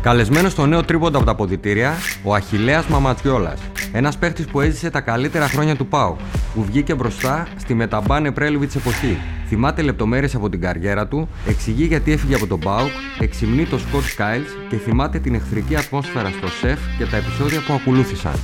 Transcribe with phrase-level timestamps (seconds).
[0.00, 3.60] Καλεσμένος στο νέο τρίποντα από τα ποδητήρια, ο Αχηλέα Μαματιόλας.
[3.92, 6.16] Ένας παίχτης που έζησε τα καλύτερα χρόνια του ΠΑΟ,
[6.54, 9.18] που βγήκε μπροστά στη μεταμπάνε Πρέλβιτ εποχή.
[9.48, 12.86] Θυμάται λεπτομέρειες από την καριέρα του, εξηγεί γιατί έφυγε από τον ΠΑΟ,
[13.18, 17.72] εξυμνεί το Σκοτ Σκάιλ και θυμάται την εχθρική ατμόσφαιρα στο σεφ και τα επεισόδια που
[17.72, 18.34] ακολούθησαν.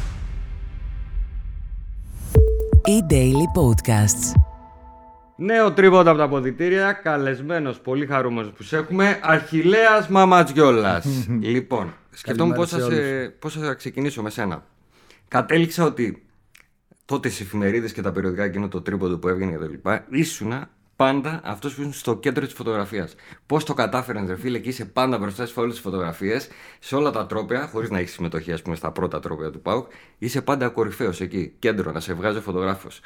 [2.87, 4.54] E-Daily Podcasts.
[5.37, 11.07] Νέο τρίποντα από τα ποδητήρια, καλεσμένος, πολύ χαρούμενος που σε έχουμε, Αρχιλέα Μαματζιόλας.
[11.41, 14.67] λοιπόν, σκεφτόμουν πώς θα, σε, πώς θα ξεκινήσω με σένα.
[15.29, 16.27] Κατέληξα ότι
[17.05, 20.53] τότε στις εφημερίδες και τα περιοδικά εκείνο το τρίποντο που έβγαινε και τα ήσουν
[20.97, 23.15] πάντα αυτός που ήσουν στο κέντρο της φωτογραφίας.
[23.47, 27.11] Πώς το κατάφερες, ρε φίλε, και είσαι πάντα μπροστά σε όλες τις φωτογραφίες, σε όλα
[27.11, 30.69] τα τρόπια, χωρίς να έχεις συμμετοχή, ας πούμε, στα πρώτα τρόπια του ΠΑΟΚ, είσαι πάντα
[30.69, 33.01] κορυφαίος εκεί, κέντρο, να σε βγάζει φωτογράφος.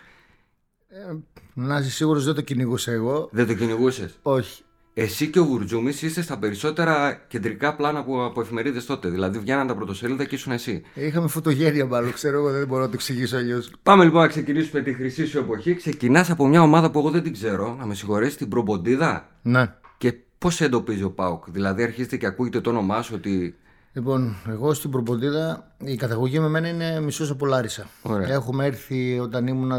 [0.98, 1.16] Ε,
[1.55, 3.29] να είσαι σίγουρος δεν το κυνηγούσα εγώ.
[3.33, 4.62] Δεν το κυνηγούσες; Όχι.
[4.95, 9.09] Εσύ και ο Γουρτζούμης είστε στα περισσότερα κεντρικά πλάνα από, από εφημερίδες τότε.
[9.09, 10.83] Δηλαδή βγαίναν τα πρωτοσέλιδα και ήσουν εσύ.
[10.95, 13.70] Είχαμε φωτογένεια μάλλον, ξέρω εγώ, δεν μπορώ να το εξηγήσω αλλιώς.
[13.83, 15.75] Πάμε λοιπόν να ξεκινήσουμε τη χρυσή σου εποχή.
[15.75, 19.28] Ξεκινάς από μια ομάδα που εγώ δεν την ξέρω, να με συγχωρέσει, την Προμποντίδα.
[19.42, 19.75] Ναι.
[19.98, 23.56] Και πώς εντοπίζει ο Πάουκ, Δηλαδή αρχίζετε και ακούγεται το όνομά σου ότι.
[23.98, 27.86] Λοιπόν, εγώ στην Προποντίδα η καταγωγή με μένα είναι μισό από Λάρισα.
[28.02, 28.28] Ωραία.
[28.28, 29.72] Έχουμε έρθει όταν ήμουν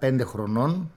[0.00, 0.90] 15 χρονών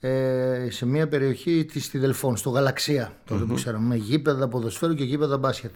[0.00, 3.12] ε, σε μια περιοχή της στη Δελφών, στο Γαλαξία.
[3.24, 3.86] Τότε που ξέραμε.
[3.86, 5.70] Με γήπεδα ποδοσφαίρου και γήπεδα μπάσκετ.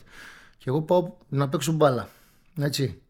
[0.58, 2.08] Και εγώ πάω να παίξω μπάλα.
[2.60, 3.00] Έτσι.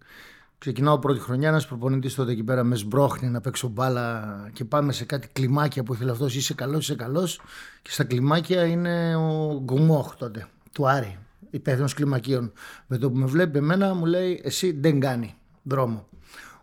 [0.58, 4.92] Ξεκινάω πρώτη χρονιά, ένας προπονητής τότε εκεί πέρα με σμπρώχνει να παίξω μπάλα και πάμε
[4.92, 6.34] σε κάτι κλιμάκια που ήθελε αυτός.
[6.34, 7.40] Είσαι καλός, είσαι καλός.
[7.82, 11.18] Και στα κλιμάκια είναι ο Γκουμόχ τότε, του Άρη,
[11.50, 12.52] υπεύθυνος κλιμακίων.
[12.86, 16.08] Με το που με βλέπει εμένα μου λέει: Εσύ δεν κάνει δρόμο.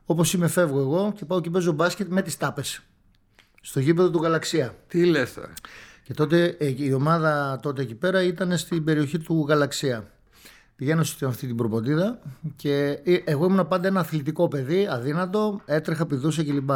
[0.05, 2.81] Όπως είμαι, φεύγω εγώ και πάω και παίζω μπάσκετ με τις τάπες.
[3.61, 4.75] Στο γήπεδο του Γαλαξία.
[4.87, 5.53] Τι λες τώρα.
[6.03, 10.09] Και τότε ε, η ομάδα τότε εκεί πέρα ήταν στην περιοχή του Γαλαξία.
[10.75, 12.19] Πηγαίνω σε αυτή την προποντίδα
[12.55, 16.69] και ε, εγώ ήμουν πάντα ένα αθλητικό παιδί, αδύνατο, έτρεχα, πηδούσα κλπ.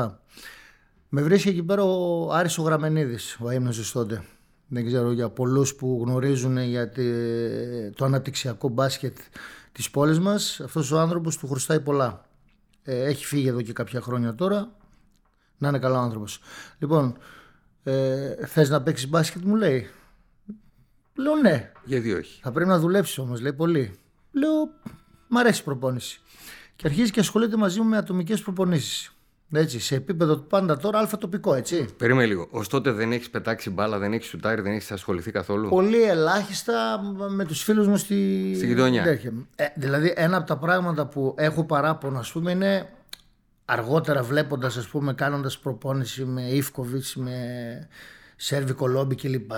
[1.10, 4.24] Με βρίσκει εκεί πέρα ο Άρης ο Γραμμενίδης, ο έμνος τότε.
[4.72, 9.18] Δεν ξέρω για πολλούς που γνωρίζουν για τε- το αναπτυξιακό μπάσκετ
[9.72, 10.60] της πόλης μας.
[10.60, 12.26] Αυτός ο άνθρωπος του χρωστάει πολλά.
[12.84, 14.76] Ε, έχει φύγει εδώ και κάποια χρόνια τώρα.
[15.58, 16.40] Να είναι καλό άνθρωπος.
[16.80, 17.18] Λοιπόν,
[17.84, 19.88] ε, θες να παίξεις μπάσκετ μου λέει.
[21.16, 21.72] Λέω ναι.
[21.86, 22.40] Γιατί όχι.
[22.42, 24.00] Θα πρέπει να δουλέψεις όμως, λέει πολύ.
[24.32, 24.52] Λέω,
[25.28, 26.22] μ' αρέσει η προπόνηση.
[26.76, 29.14] Και αρχίζει και ασχολείται μαζί μου με ατομικές προπονήσεις.
[29.52, 31.86] Έτσι, σε επίπεδο πάντα τώρα αλφατοπικό, έτσι.
[31.98, 32.48] Περίμενε λίγο.
[32.52, 37.02] Ω τότε δεν έχεις πετάξει μπάλα, δεν έχεις σουτάρει, δεν έχεις ασχοληθεί καθόλου; Πολύ ελάχιστα
[37.30, 39.04] με τους φίλους μου στη, Στη γειτονιά.
[39.04, 39.32] τέτοια.
[39.56, 42.90] Ε, δηλαδή, ένα από τα πράγματα που έχω παράπονο, ας πούμε, είναι
[43.66, 47.34] αργότερα βλέποντας, ας πούμε, κάνοντας προπόνηση με Ίβκοβιτς, με
[48.36, 49.52] σέρβικο λόμπι κλπ.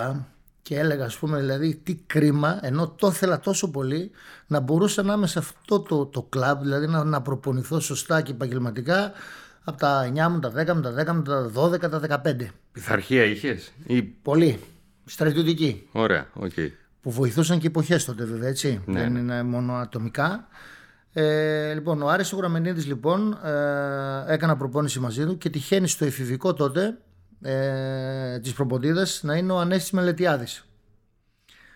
[0.62, 4.12] Και έλεγα, ας πούμε, δηλαδή, τι κρίμα, ενώ το ήθελα τόσο πολύ,
[4.48, 8.32] να μπορούσα να είμαι σε αυτό το, το κλαμπ, δηλαδή να, να προπονηθώ σωστά και
[8.32, 9.12] επαγγελματικά
[9.64, 12.48] από τα 9 μου, τα 10 μου, τα 10 μου, τα 12, τα 15.
[12.72, 13.72] Πειθαρχία είχες.
[13.86, 14.02] Ή...
[14.02, 14.60] Πολύ.
[15.06, 16.52] Στρατιωτική Ωραία, οκ.
[17.02, 18.82] που βοηθούσαν και εποχές τότε βέβαια έτσι.
[18.86, 20.48] Ναι, Δεν είναι μόνο ατομικά.
[21.14, 26.06] Ε, λοιπόν, ο Άρης ο Γραμμενίδης λοιπόν ε, έκανα προπόνηση μαζί του και τυχαίνει στο
[26.06, 26.98] εφηβικό τότε
[27.42, 30.66] ε, της Προποντίδας να είναι ο Ανέστης Μελετιάδης.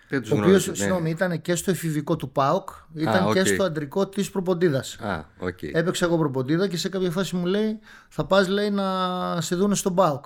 [0.08, 0.70] Δεν τους Ο οποίος, γνώριζε.
[0.70, 0.76] ναι.
[0.76, 3.46] συγγνώμη, ήταν και στο εφηβικό του ΠΑΟΚ, ήταν Α, και οκ.
[3.46, 4.94] στο αντρικό της Προποντίδας.
[5.00, 5.62] Α, οκ.
[5.62, 7.78] Έπαιξα εγώ Προποντίδα και σε κάποια φάση μου λέει
[8.08, 10.24] θα πας λέει να σε δούνε στον ΠΑΟΚ.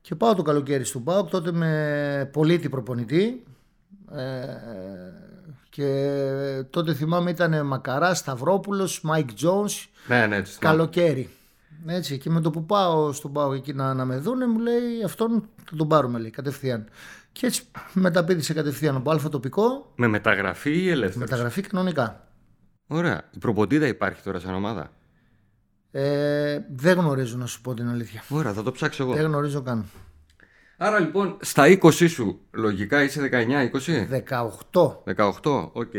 [0.00, 3.42] Και πάω το καλοκαίρι στον ΠΑΟΚ τότε με Πολίτη προπονητή
[4.14, 4.44] ε,
[5.70, 10.76] και τότε θυμάμαι ήταν Μακαρά, Σταυρόπουλος, Μάικ Τζόνς, Ναι, ναι, τους θυμάμαι.
[10.76, 11.28] καλοκαίρι.
[11.86, 15.02] Έτσι, και με το που πάω στον ΠΑΟΚ εκεί να, να με δούνε μου λέει
[15.04, 16.86] αυτόν θα τον πάρουμε λέει κατευθείαν.
[17.38, 22.28] Και έτσι μεταπήδησα κατευθείαν από άλφα τοπικό, Με μεταγραφή ή ελεύθερος; μεταγραφή κανονικά.
[22.86, 23.22] Ωραία.
[23.34, 24.90] Η Προποντίδα υπάρχει τώρα σαν ομάδα;
[25.90, 28.22] Ε, δεν γνωρίζω να σου πω την αλήθεια.
[28.28, 29.12] Ωραία, θα το ψάξω εγώ.
[29.14, 29.84] Δεν γνωρίζω καν.
[30.76, 34.06] Άρα λοιπόν, στα 20 σου, λογικά είσαι 19-20.
[34.72, 35.02] 18.
[35.16, 35.92] 18, οκ.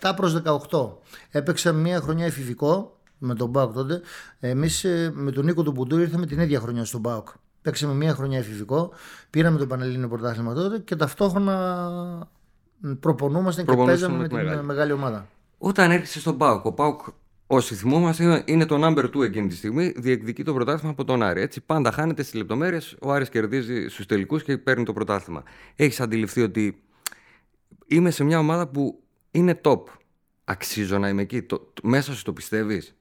[0.00, 0.98] 17 προς 18.
[1.30, 4.00] Έπαιξα μία χρονιά εφηβικό με τον ΠΑΟΚ τότε.
[4.40, 7.28] Εμείς ε, με τον Νίκο τον Μπουντούρη ήρθαμε την ίδια χρονιά στον ΠΑΟΚ.
[7.64, 8.92] Παίξαμε μία χρονιά εφηβικό,
[9.30, 12.28] πήραμε το Πανελλήνιο Πρωτάθλημα τότε και ταυτόχρονα
[13.00, 14.66] προπονούμασταν και Προπονούσαν παίζαμε με με τη την μεγάλη.
[14.66, 15.28] μεγάλη ομάδα.
[15.58, 17.00] Όταν έρχεσαι στον ΠΑΟΚ, ο ΠΑΟΚ,
[17.46, 21.40] όσοι θυμόμαστε, είναι το number 2 εκείνη τη στιγμή, διεκδικεί το πρωτάθλημα από τον Άρη.
[21.40, 22.96] Έτσι, πάντα χάνεται στις λεπτομέρειες.
[23.00, 25.42] Ο Άρης κερδίζει στους τελικούς και παίρνει το πρωτάθλημα.
[25.76, 26.82] Έχεις αντιληφθεί ότι
[27.86, 29.80] είμαι σε μια ομάδα που είναι top.
[30.44, 31.42] Αξίζω να είμαι εκεί.
[31.42, 32.94] Το, το- μέσα σου το πιστεύεις;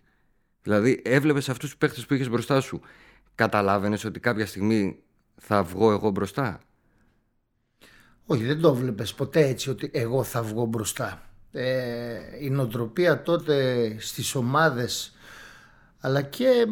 [0.63, 2.81] Δηλαδή, έβλεπες αυτούς τους παίχτες που είχες μπροστά σου.
[3.35, 5.00] Καταλάβαινες ότι κάποια στιγμή
[5.35, 6.59] θα βγω εγώ μπροστά;
[8.25, 11.21] Όχι, δεν το βλέπεις ποτέ έτσι ότι εγώ θα βγω μπροστά.
[11.51, 15.13] Ε, η νοοτροπία τότε στις ομάδες
[16.06, 16.65] αλλά και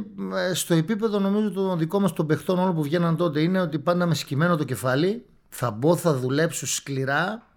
[0.49, 3.79] ε, στο επίπεδο νομίζω των δικών μας των παιχτών όλων που βγαίναν τότε είναι ότι
[3.79, 7.47] πάντα με σκυμμένο το κεφάλι θα μπω, θα δουλέψω σκληρά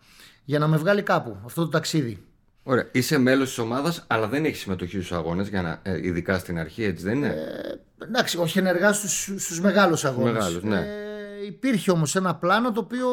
[0.44, 2.22] για να με βγάλει κάπου αυτό το ταξίδι.
[2.62, 2.88] Ωραία.
[2.92, 5.48] Είσαι μέλος της ομάδας, αλλά δεν έχεις συμμετοχή στους αγώνες,
[5.82, 10.32] ε, ειδικά στην αρχή, έτσι δεν είναι; Ε, εντάξει, όχι ενεργά στους μεγάλους αγώνες.
[10.32, 10.78] Μεγάλους, ναι.
[10.78, 13.08] ε, υπήρχε όμως ένα πλάνο το οποίο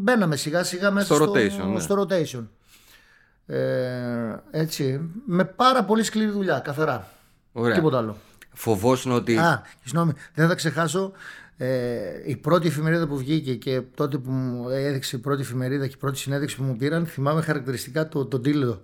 [0.00, 1.72] μπαίναμε σιγά σιγά μέσα στο, στο rotation.
[1.72, 1.80] Ναι.
[1.80, 2.46] Στο rotation.
[3.46, 7.08] Ε, έτσι, με πάρα πολύ σκληρή δουλειά, καθαρά.
[7.52, 7.74] Ωραία.
[7.74, 8.16] Τίποτα άλλο.
[8.52, 9.36] Φοβόσουν ότι.
[9.36, 11.12] Α, συγγνώμη, δεν θα ξεχάσω
[11.56, 15.94] ε, η πρώτη εφημερίδα που βγήκε και τότε που μου έδειξε η πρώτη εφημερίδα και
[15.96, 18.82] η πρώτη συνέντευξη που μου πήραν, θυμάμαι χαρακτηριστικά το, τον τίτλο.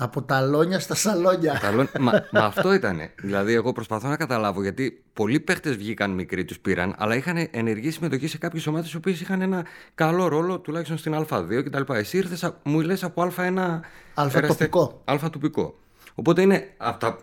[0.00, 1.60] Από τα λόνια στα σαλόνια.
[2.00, 2.98] μα, μα αυτό ήταν.
[3.22, 7.90] Δηλαδή, εγώ προσπαθώ να καταλάβω γιατί πολλοί παίχτες βγήκαν μικροί, τους πήραν, αλλά είχαν ενεργή
[7.90, 11.92] συμμετοχή σε κάποιες ομάδες οι οποίες είχαν ένα καλό ρόλο, τουλάχιστον στην Α2 κτλ.
[11.92, 13.80] Εσύ ήρθες, μου λες από Α1.
[14.14, 15.02] Αλφα-τοπικό.
[15.04, 15.78] Αλφα-τοπικό.
[16.14, 17.18] Οπότε είναι από, τα,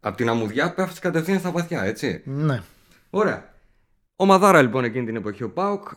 [0.00, 2.22] από την αμμουδιά πέφτεις κατευθείαν στα βαθιά, έτσι.
[2.24, 2.62] Ναι.
[3.10, 3.54] Ωραία.
[4.16, 5.88] Ο Μαδάρα λοιπόν εκείνη την εποχή ο Πάουκ.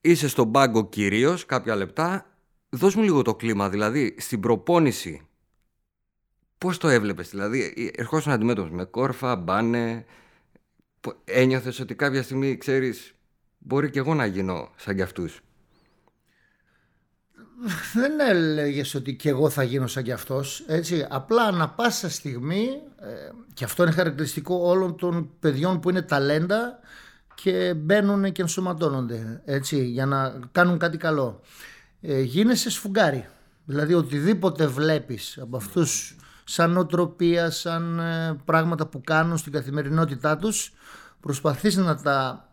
[0.00, 2.26] Είσαι στον πάγκο κυρίως κάποια λεπτά.
[2.68, 5.24] Δώσ' μου λίγο το κλίμα, δηλαδή στην προπόνηση.
[6.60, 10.04] Πώς το έβλεπες, δηλαδή, ερχόσουν αντιμέτωπο με κόρφα, μπάνε.
[11.24, 13.14] Ένιωθες ότι κάποια στιγμή ξέρεις,
[13.58, 15.40] μπορεί και εγώ να γίνω σαν κι αυτούς;
[17.94, 20.64] Δεν έλεγες ότι και εγώ θα γίνω σαν κι αυτός.
[20.66, 22.68] Έτσι, απλά ανα πάσα στιγμή,
[23.00, 26.78] ε, και αυτό είναι χαρακτηριστικό όλων των παιδιών που είναι ταλέντα,
[27.34, 31.40] και μπαίνουν και ενσωματώνονται έτσι, για να κάνουν κάτι καλό.
[32.00, 33.28] Ε, γίνεσαι σφουγγάρι.
[33.64, 36.14] Δηλαδή οτιδήποτε βλέπεις από αυτούς
[36.44, 40.72] σαν νοοτροπία, σαν ε, πράγματα που κάνουν στην καθημερινότητά τους
[41.20, 42.48] προσπαθείς να τα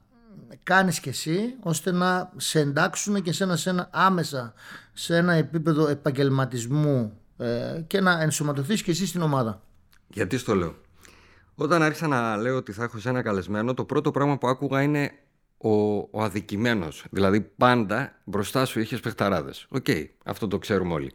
[0.63, 4.53] κάνεις και εσύ ώστε να σε εντάξουν και σε ένα, σε ένα άμεσα
[4.93, 9.61] σε ένα επίπεδο επαγγελματισμού ε, και να ενσωματωθείς και εσύ στην ομάδα.
[10.07, 10.75] Γιατί στο λέω.
[11.55, 15.11] Όταν άρχισα να λέω ότι θα έχω εσένα καλεσμένο, το πρώτο πράγμα που άκουγα είναι
[15.57, 17.05] ο, ο αδικημένος.
[17.09, 19.65] Δηλαδή, πάντα μπροστά σου είχες παιχταράδες.
[19.69, 19.85] Οκ,
[20.23, 21.11] αυτό το ξέρουμε όλοι.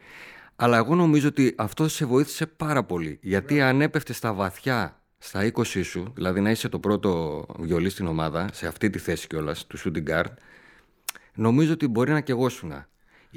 [0.62, 3.18] Αλλά εγώ νομίζω ότι αυτό σε βοήθησε πάρα πολύ.
[3.22, 8.06] Γιατί αν έπεφτε στα βαθιά στα 20 σου, δηλαδή να είσαι το πρώτο βιολί στην
[8.06, 10.32] ομάδα, σε αυτή τη θέση κιόλας, του shooting guard,
[11.34, 12.88] νομίζω ότι μπορεί να κεγόσουνα.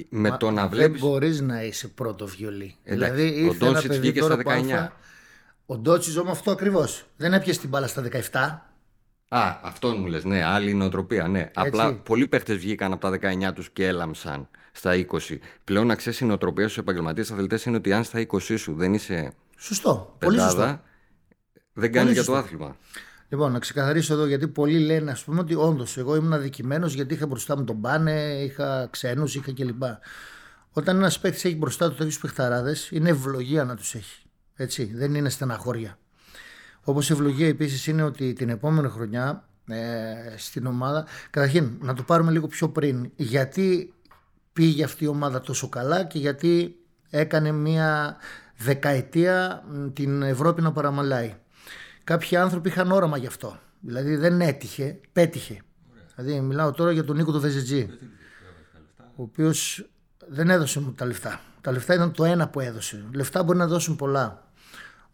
[0.09, 1.01] Με το να βλέπεις...
[1.01, 2.75] Δεν μπορείς να είσαι πρώτο βιολί.
[2.83, 4.87] Εντάξει, δηλαδή, ήρθε ο Ντόνσιτς βγήκε στα 19.
[5.65, 7.05] Ο Ντότσι όμως αυτό ακριβώς.
[7.17, 8.74] Δεν έπιασε την μπάλα στα 17.
[9.27, 11.51] Α, αυτό μου λες, ναι, άλλη νοοτροπία, ναι.
[11.53, 15.39] Απλά πολλοί παίχτες βγήκαν από τα 19 τους και έλαμψαν στα 20.
[15.63, 18.93] Πλέον να ξέρεις η νοοτροπία στους επαγγελματίες αθλητέ είναι ότι αν στα 20 σου δεν
[18.93, 19.33] είσαι.
[19.57, 20.15] Σωστό.
[20.17, 20.81] Πεντάδα, πολύ σωστό.
[21.73, 22.77] Δεν κάνει για το άθλημα.
[23.29, 27.13] Λοιπόν, να ξεκαθαρίσω εδώ γιατί πολλοί λένε ας πούμε ότι όντως εγώ ήμουν αδικημένος γιατί
[27.13, 29.83] είχα μπροστά μου τον Πάνε, είχα ξένους, είχα κλπ.
[30.71, 34.23] Όταν ένας παίκτης έχει μπροστά του τέτοιους παιχταράδες, είναι ευλογία να τους έχει.
[34.55, 35.97] Έτσι, δεν είναι στεναχώρια.
[36.87, 41.05] Όπως ευλογία επίσης είναι ότι την επόμενη χρονιά ε, στην ομάδα.
[41.29, 43.11] Καταρχήν, να το πάρουμε λίγο πιο πριν.
[43.15, 43.93] Γιατί
[44.53, 46.75] πήγε αυτή η ομάδα τόσο καλά και γιατί
[47.09, 48.17] έκανε μια
[48.57, 51.35] δεκαετία την Ευρώπη να παραμαλάει.
[52.03, 53.59] Κάποιοι άνθρωποι είχαν όραμα γι' αυτό.
[53.79, 55.61] Δηλαδή δεν έτυχε, πέτυχε.
[56.15, 57.89] Δηλαδή μιλάω τώρα για τον Νίκο του Βεζετζή,
[58.97, 59.89] ο οποίος
[60.27, 61.41] δεν έδωσε μου τα λεφτά.
[61.61, 63.05] Τα λεφτά ήταν το ένα που έδωσε.
[63.13, 64.44] Λεφτά μπορεί να δώσουν πολλά.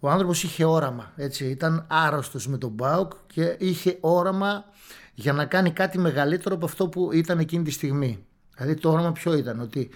[0.04, 4.66] Ο άνθρωπος είχε όραμα, έτσι, ήταν άρρωστος με τον Μπάουκ και είχε όραμα
[5.14, 8.26] για να κάνει κάτι μεγαλύτερο από αυτό που ήταν εκείνη τη στιγμή.
[8.56, 9.90] Δηλαδή το όραμα ποιο ήταν, ότι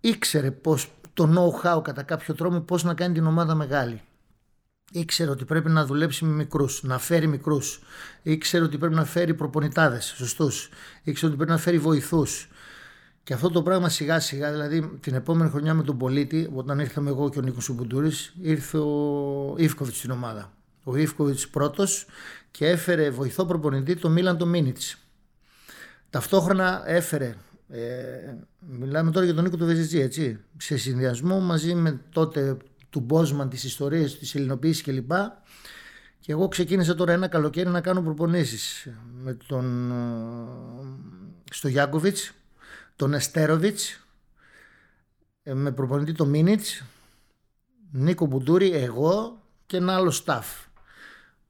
[0.00, 4.00] ήξερε πώς, το know-how κατά κάποιο τρόπο πώς να κάνει την ομάδα μεγάλη.
[4.92, 7.80] Ήξερε ότι πρέπει να δουλέψει με μικρούς, να φέρει μικρούς.
[8.22, 10.68] Ήξερε ότι πρέπει να φέρει προπονητάδες σωστούς.
[11.02, 12.48] Ήξερε ότι πρέπει να φέρει βοηθούς.
[13.22, 17.10] Και αυτό το πράγμα σιγά σιγά, δηλαδή την επόμενη χρονιά με τον πολίτη, όταν ήρθαμε
[17.10, 20.52] εγώ και ο Νίκος Σουμπουτούρης, ήρθε ο Ιβκοβιτς στην ομάδα.
[20.84, 22.06] Ο Ιβκοβιτς πρώτος
[22.50, 24.96] και έφερε βοηθό προπονητή το Μίλαν το Μίνιτς.
[26.10, 27.34] Ταυτόχρονα έφερε,
[27.68, 27.78] ε,
[28.58, 32.56] μιλάμε τώρα για τον Νίκο του Βεζιτζή, έτσι, σε συνδυασμό μαζί με τότε
[32.90, 35.12] του Μπόσμαν, τις ιστορίες, της ελληνοποίησης κλπ.
[36.20, 38.88] Και εγώ ξεκίνησα τώρα ένα καλοκαίρι να κάνω προπονήσεις
[39.22, 39.94] με τον, ε,
[41.50, 42.32] στο Γιάκοβιτς
[43.00, 44.06] τον Εστέροβιτς,
[45.42, 46.84] ε, με προπονητή τον Μίνιτς,
[47.92, 50.68] Νίκο Μπουντούρη, εγώ και ένα άλλο staff.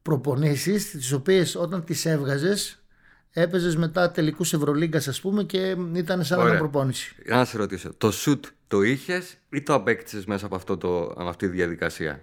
[0.02, 2.82] Προπονήσεις τις οποίες όταν τις έβγαζες
[3.30, 6.52] έπαιζες μετά τελικούς Ευρωλίγκας ας πούμε και ήταν σαν Ωραία.
[6.52, 7.14] να προπόνηση.
[7.26, 11.28] Να σε ρωτήσω, το σουτ το είχες ή το απέκτησες μέσα από, αυτό το, από
[11.28, 12.22] αυτή τη διαδικασία;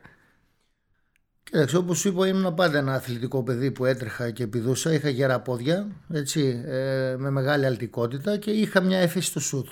[1.51, 4.94] Κοίταξε, όπως σου είπα, ήμουν πάντα ένα αθλητικό παιδί που έτρεχα και πηδούσα.
[4.94, 9.68] Είχα γερά πόδια, έτσι, ε, με μεγάλη αλτικότητα και είχα μια έφεση στο σουτ.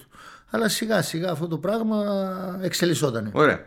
[0.50, 2.06] Αλλά σιγά σιγά αυτό το πράγμα
[2.62, 3.30] εξελισσόταν.
[3.34, 3.66] Ωραία.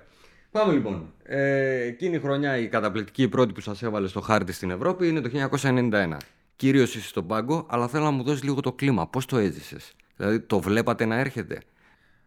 [0.51, 1.13] Πάμε λοιπόν.
[1.23, 5.21] Ε, εκείνη η χρονιά η καταπληκτική πρώτη που σας έβαλε στο χάρτη στην Ευρώπη είναι
[5.21, 6.17] το 1991.
[6.57, 9.09] Κυρίως είσαι στον πάγκο, αλλά θέλω να μου δώσεις λίγο το κλίμα.
[9.09, 11.61] Πώς το έζησες, Δηλαδή το βλέπατε να έρχεται;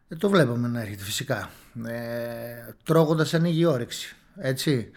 [0.07, 1.49] Ε, το βλέπαμε να έρχεται φυσικά.
[1.85, 4.15] Ε, Τρώγοντας ανοίγει η όρεξη.
[4.37, 4.91] Έτσι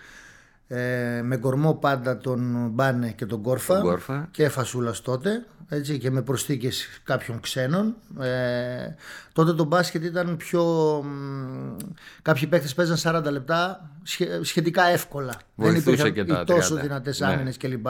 [0.69, 4.29] ε, με κορμό πάντα τον Μπάνε και τον Κόρφα, Κόρφα.
[4.31, 7.95] και φασούλας τότε έτσι, και με προσθήκες κάποιων ξένων.
[8.21, 8.95] Ε,
[9.33, 10.65] τότε το μπάσκετ ήταν πιο
[12.23, 13.91] κάποιοι παίκτες παίζαν 40 λεπτά
[14.43, 15.35] σχετικά εύκολα.
[15.55, 17.27] Βοηθούσε δεν υπήρχαν και τόσο δυνατές ναι.
[17.27, 17.87] άμυνες κλπ.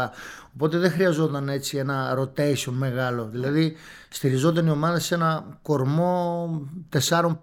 [0.55, 3.29] Οπότε δεν χρειαζόταν έτσι ένα rotation μεγάλο.
[3.33, 3.77] Δηλαδή
[4.09, 6.51] στηριζόταν η ομάδα σε ένα κορμό
[7.09, 7.35] 4-5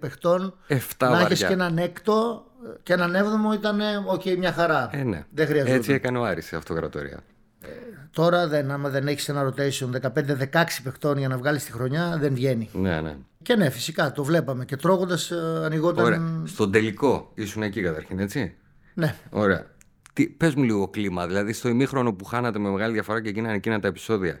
[0.00, 0.54] παιχτών
[0.98, 2.44] να έχεις και έναν έκτο
[2.82, 4.90] και έναν έβδομο ήταν οκ, μια χαρά.
[4.92, 5.24] Ε, ναι.
[5.30, 5.74] Δεν χρειάζεται.
[5.74, 7.20] Έτσι έκανε ο Άρης σε αυτοκρατορία.
[7.62, 7.68] Ε,
[8.10, 10.10] τώρα δεν, άμα δεν έχεις ένα rotation
[10.52, 12.68] 15-16 παιχτών για να βγάλεις τη χρονιά, δεν βγαίνει.
[12.72, 13.16] Ναι, ναι.
[13.42, 14.64] Και ναι, φυσικά το βλέπαμε.
[14.64, 16.04] Και τρώγοντας ε, ανοιγόταν.
[16.04, 16.42] Ωραία.
[16.44, 18.54] Στον τελικό ήσουν εκεί καταρχήν, έτσι;
[18.94, 19.14] Ναι.
[19.30, 19.66] Ωραία.
[20.12, 23.54] Τι, πες μου λίγο κλίμα, δηλαδή στο ημίχρονο που χάνατε με μεγάλη διαφορά και γίνανε
[23.54, 24.38] εκείνα τα επεισόδια.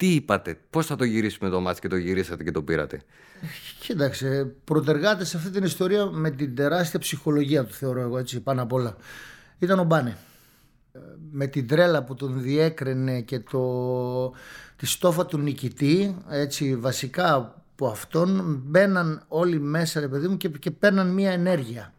[0.00, 3.02] Τι είπατε, πώς θα το γυρίσουμε το μάτς και το γυρίσατε και το πήρατε;
[3.80, 8.62] Κοίταξε, πρωτεργάτες σε αυτή την ιστορία με την τεράστια ψυχολογία του θεωρώ εγώ έτσι πάνω
[8.62, 8.96] απ' όλα.
[9.58, 10.16] Ήταν ο Μπάνε.
[11.30, 14.32] Με την τρέλα που τον διέκρινε και το,
[14.76, 20.48] τη στόφα του νικητή, έτσι βασικά από αυτόν μπαίναν όλοι μέσα ρε παιδί μου και,
[20.48, 21.94] και παίρναν μία ενέργεια.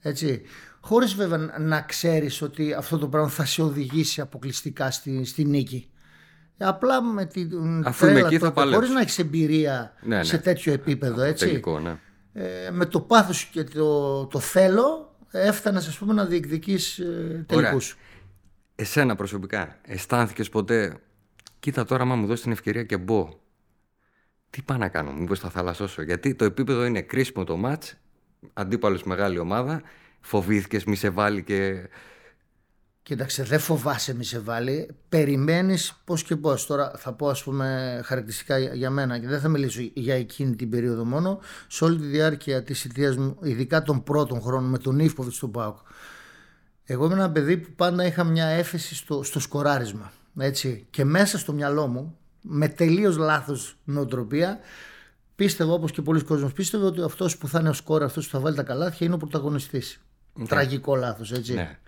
[0.00, 0.42] Έτσι.
[0.80, 5.89] Χωρίς βέβαια να ξέρεις ότι αυτό το πράγμα θα σε οδηγήσει αποκλειστικά στη, στη νίκη.
[6.62, 10.22] Απλά με την Αφού είμαι εκεί θα Χωρίς να έχεις εμπειρία ναι, ναι.
[10.22, 11.46] σε τέτοιο επίπεδο, έτσι.
[11.46, 11.98] Τελικό, ναι.
[12.32, 17.96] ε, με το πάθος και το, το θέλω έφτανες ας πούμε να διεκδικείς ε, τελικούς.
[18.74, 20.96] Εσένα προσωπικά αισθάνθηκες ποτέ
[21.58, 23.28] κοίτα τώρα μα μου δώσεις την ευκαιρία και μπω.
[24.50, 26.02] Τι πάω να κάνω, μήπως θα θαλασσώσω.
[26.02, 27.96] Γιατί το επίπεδο είναι κρίσιμο το μάτς,
[28.52, 29.82] αντίπαλος μεγάλη ομάδα,
[30.20, 31.88] φοβήθηκες μη σε βάλει και
[33.02, 34.88] Κοίταξε, δεν φοβάσαι μη σε βάλει.
[35.08, 36.66] Περιμένεις πώς και πώς.
[36.66, 40.70] Τώρα θα πω, ας πούμε, χαρακτηριστικά για μένα και δεν θα μιλήσω για εκείνη την
[40.70, 41.40] περίοδο μόνο.
[41.68, 45.50] Σε όλη τη διάρκεια της θητεία μου, ειδικά των πρώτων χρόνων με τον Ιφκοβιτ του
[45.50, 45.76] Πάουκ,
[46.84, 50.12] εγώ είμαι ένα παιδί που πάντα είχα μια έφεση στο, στο σκοράρισμα.
[50.38, 50.86] Έτσι.
[50.90, 54.58] Και μέσα στο μυαλό μου, με τελείως λάθος νοοτροπία,
[55.34, 58.30] πίστευα όπως και πολλοί κόσμοι πίστευε ότι αυτός που θα είναι ο σκόρ, αυτός που
[58.30, 60.00] θα βάλει τα καλάθια είναι ο πρωταγωνιστής.
[60.34, 60.46] Ναι.
[60.46, 61.54] Τραγικό λάθος, έτσι.
[61.54, 61.78] Ναι.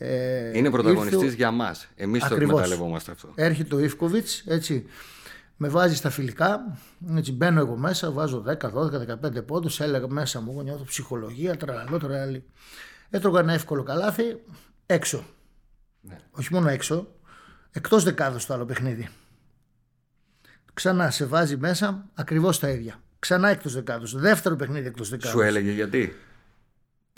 [0.00, 1.34] Ε, είναι πρωταγωνιστής ήρθε...
[1.34, 1.88] για μας.
[1.96, 3.32] Εμείς το εκμεταλλευόμαστε αυτό.
[3.34, 4.86] Έρχεται ο Ιφκοβιτ, έτσι.
[5.56, 6.78] Με βάζει στα φιλικά,
[7.16, 9.80] έτσι μπαίνω εγώ μέσα, βάζω 10, 12, 15 πόντους.
[9.80, 12.44] Έλεγα μέσα μου, εγώ νιώθω ψυχολογία, τραλαλό, τραλαλή.
[13.10, 14.22] Έτρωγα ένα εύκολο καλάθι
[14.86, 15.24] έξω.
[16.00, 16.18] Ναι.
[16.30, 17.14] Όχι μόνο έξω,
[17.70, 19.08] εκτός δεκάδος το άλλο παιχνίδι.
[20.74, 23.02] Ξανά σε βάζει μέσα ακριβώς τα ίδια.
[23.18, 24.16] Ξανά εκτός δεκάδος.
[24.16, 25.30] Δεύτερο παιχνίδι εκτός δεκάδος.
[25.30, 26.14] Σου έλεγε γιατί;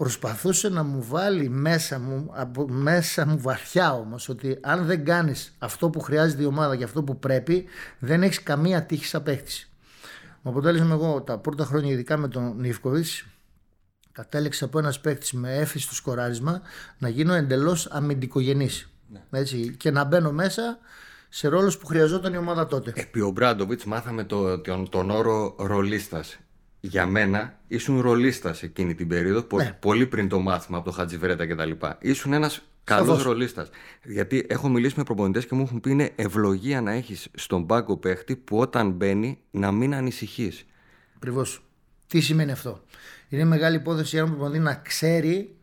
[0.01, 5.55] Προσπαθούσε να μου βάλει μέσα μου, από μέσα μου βαθιά όμως ότι αν δεν κάνεις
[5.59, 7.65] αυτό που χρειάζεται η ομάδα και αυτό που πρέπει
[7.99, 9.71] δεν έχεις καμία τύχη σαν παίχτης.
[10.43, 13.25] Με αποτέλεσμα εγώ τα πρώτα χρόνια ειδικά με τον Νίφκοβιτς
[14.13, 16.61] κατέληξα από ένας παίχτη με έφηση στο σκοράρισμα
[16.99, 19.23] να γίνω εντελώς αμυντικογενής ναι.
[19.31, 20.79] έτσι, και να μπαίνω μέσα
[21.29, 22.93] σε ρόλους που χρειαζόταν η ομάδα τότε.
[22.95, 26.39] Επί ο Μπράντοβιτς μάθαμε το, τον, τον όρο ρολίστας
[26.81, 29.77] για μένα ήσουν ρολίστας εκείνη την περίοδο, ναι.
[29.81, 31.71] πολύ πριν το μάθημα από το Χατζιβρέτα κτλ.
[31.99, 33.71] Ήσουν ένας καλός ρολίστας.
[34.05, 37.97] Γιατί έχω μιλήσει με προπονητές και μου έχουν πει είναι ευλογία να έχεις στον πάγκο
[37.97, 40.67] παίχτη που όταν μπαίνει να μην ανησυχείς.
[41.17, 41.63] Ακριβώς.
[42.07, 42.83] Τι σημαίνει αυτό;
[43.29, 45.57] Είναι μεγάλη υπόθεση για έναν προπονητή να ξέρει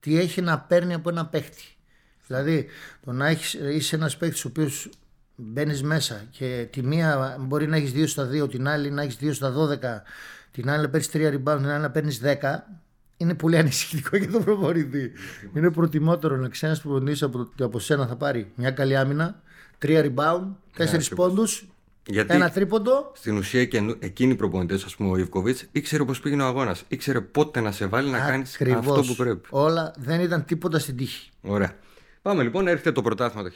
[0.00, 1.64] τι έχει να παίρνει από ένα παίχτη.
[2.26, 2.66] Δηλαδή,
[3.04, 4.90] το να έχεις, είσαι ένας παίχτης ο οποίος
[5.36, 9.16] μπαίνεις μέσα και τη μία μπορεί να έχεις δύο στα δύο, την άλλη να έχεις
[9.16, 10.02] δύο στα δώδεκα
[10.60, 12.34] την άλλη να παίρνεις 3 rebound, την άλλη να παίρνεις 10,
[13.16, 15.12] είναι πολύ ανησυχητικό για τον προπονητή.
[15.54, 19.42] είναι προτιμότερο να ξέρεις ένα προπονητή από, από σένα θα πάρει μια καλή άμυνα,
[19.82, 20.46] 3 rebound,
[20.76, 21.68] 4 yeah, πόντους,
[22.26, 23.12] ένα τρίποντο.
[23.14, 26.84] Στην ουσία και εκείνοι οι προπονητές, ας πούμε ο Ιβκοβίτς, ήξερε πώς πήγαινε ο αγώνας.
[26.88, 29.48] Ήξερε πότε να σε βάλει να κάνεις αυτό που πρέπει.
[29.50, 31.30] Όλα δεν ήταν τίποτα στην τύχη.
[31.42, 31.76] Ωραία.
[32.22, 33.54] Πάμε λοιπόν, έρχεται το πρωτάθλημα το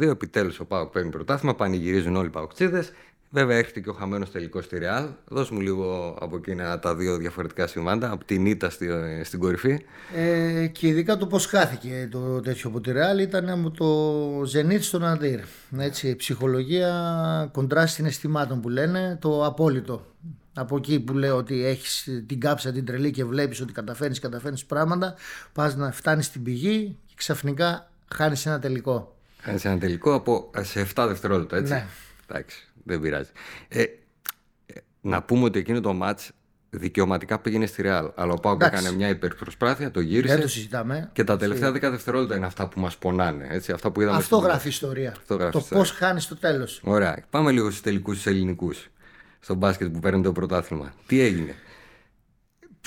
[0.00, 2.84] Επιτέλους ο Πάοκ παίρνει πρωτάθλημα, πανηγυρίζουν όλοι οι Παοκτσίδε.
[3.36, 5.08] Βέβαια έρχεται και ο χαμένος τελικός στη Ρεάλ.
[5.28, 8.88] Δώσ' μου λίγο από εκείνα τα δύο διαφορετικά συμβάντα, από την ήττα στη,
[9.24, 9.84] στην κορυφή.
[10.14, 14.82] Ε, και ειδικά το πώς χάθηκε το τέτοιο από τη Ρεάλ ήταν από το Ζενίτ
[14.82, 15.40] στον Αντίρ.
[15.78, 20.06] Έτσι, ψυχολογία κοντρά συναισθημάτων που λένε, το απόλυτο.
[20.54, 24.64] Από εκεί που λέω ότι έχεις την κάψα την τρελή και βλέπεις ότι καταφέρνεις, καταφέρνεις
[24.64, 25.14] πράγματα,
[25.52, 29.16] πας να φτάνεις στην πηγή και ξαφνικά χάνεις ένα τελικό.
[29.40, 31.72] Χάνεις ένα τελικό από σε 7 δευτερόλεπτα, έτσι.
[31.72, 31.86] Ναι.
[32.28, 33.30] Εντάξει, δεν πειράζει.
[33.68, 33.88] Ε, ε,
[35.00, 36.30] να πούμε ότι εκείνο το μάτς
[36.70, 38.10] δικαιωματικά πήγαινε στη Ρεάλ.
[38.14, 38.84] Αλλά ο Πάουκ Εντάξει.
[38.84, 40.32] έκανε μια υπερπροσπάθεια, το γύρισε.
[40.34, 41.10] Δεν το συζητάμε.
[41.12, 43.46] Και τα τελευταία 10 δευτερόλεπτα είναι αυτά που μας πονάνε.
[43.50, 45.10] Έτσι, αυτά που είδαμε Αυτό στην- γράφει ιστορία.
[45.10, 45.82] Αυτό γράφει το ιστορία.
[45.84, 46.80] πώς χάνεις το τέλος.
[46.84, 47.24] Ωραία.
[47.30, 48.88] Πάμε λίγο στους τελικούς του ελληνικούς.
[49.40, 50.94] Στο μπάσκετ που παίρνει το πρωτάθλημα.
[51.06, 51.54] Τι έγινε;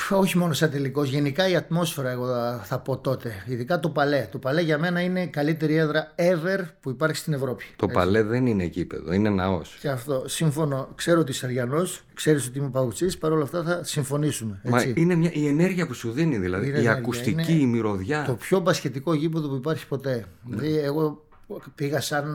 [0.09, 3.43] Όχι μόνο σαν τελικός, γενικά η ατμόσφαιρα, εγώ θα, θα πω τότε.
[3.45, 4.27] Ειδικά το παλέ.
[4.31, 7.63] Το παλέ για μένα είναι η καλύτερη έδρα ever που υπάρχει στην Ευρώπη.
[7.75, 9.77] Το παλέ δεν είναι γήπεδο, είναι ναός.
[9.81, 14.61] Και αυτό, σύμφωνο, ξέρω ότι είσαι Αριανός, ξέρεις ότι είμαι παγουτσή, παρόλα αυτά θα συμφωνήσουμε.
[14.63, 14.93] Μα Έτσι.
[14.97, 16.67] είναι μια, η ενέργεια που σου δίνει, δηλαδή.
[16.67, 18.23] Είναι η ενέργεια, ακουστική, είναι η μυρωδιά.
[18.25, 20.25] Το πιο μπασχετικό γήπεδο που υπάρχει ποτέ.
[20.43, 21.23] Δηλαδή, εγώ
[21.75, 22.27] πήγα σαν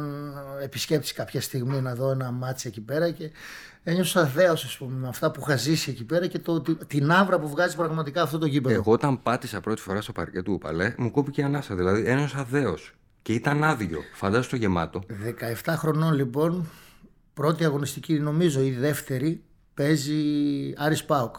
[0.62, 3.30] επισκέπτης κάποια στιγμή να δω ένα μάτσο εκεί πέρα και
[3.84, 7.10] ένιωσα δέος, ας πούμε, με αυτά που είχα ζήσει εκεί πέρα και το, τη- την
[7.10, 8.74] άβρα που βγάζει πραγματικά αυτό το γήπεδο.
[8.74, 11.74] Εγώ όταν πάτησα πρώτη φορά στο παρκέ του Παλέ, μου κόπηκε η ανάσα.
[11.74, 12.92] Δηλαδή ένιωσα δέος.
[13.22, 14.00] Και ήταν άδειο.
[14.14, 15.02] Φαντάζομαι το γεμάτο.
[15.64, 16.68] 17 χρονών λοιπόν,
[17.34, 19.42] πρώτη αγωνιστική νομίζω ή δεύτερη,
[19.74, 20.14] παίζει
[20.76, 21.36] Άρης Πάοκ.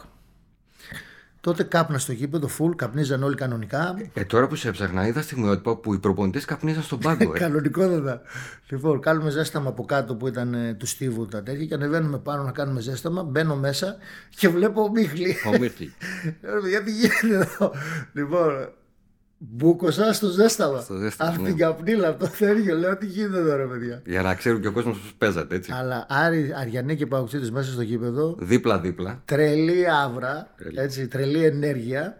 [1.46, 3.96] Τότε κάπνα στο γήπεδο, full, καπνίζαν όλοι κανονικά.
[4.14, 7.32] Ε, τώρα που σε έψαχνα, είδα στιγμιότυπα που οι προπονητές καπνίζαν στον πάγκο.
[7.36, 7.40] Ε.
[7.40, 8.22] Κανονικότατα.
[8.70, 12.44] Λοιπόν, κάνουμε ζέσταμα από κάτω που ήταν ε, του Στίβου τα τέτοια και ανεβαίνουμε πάνω
[12.44, 13.24] να κάνουμε ζέσταμα.
[13.24, 13.96] Μπαίνω μέσα
[14.30, 15.36] και βλέπω ο Μίχλη.
[15.46, 15.94] Ο Μίχλη.
[16.42, 17.74] Λέω, παιδιά, τι γίνεται εδώ.
[18.14, 18.70] Λοιπόν,
[19.52, 20.80] μπούκοσα στο ζέσταμα.
[20.82, 21.48] Στο ζέσταμα, Αυτή ναι.
[21.48, 22.75] την καπνίλα από το θέριο.
[22.78, 25.72] Λέω, τι γίνεται εδώ, ρε παιδιά; Για να ξέρουν και ο κόσμος πώς παίζατε, έτσι.
[25.75, 29.22] Αλλά Άρη, Αριανοί και Παοκτσήδες μέσα στο γήπεδο, Δίπλα-δίπλα.
[29.25, 30.80] τρελή αύρα, Τρελή.
[30.80, 32.20] έτσι, τρελή ενέργεια.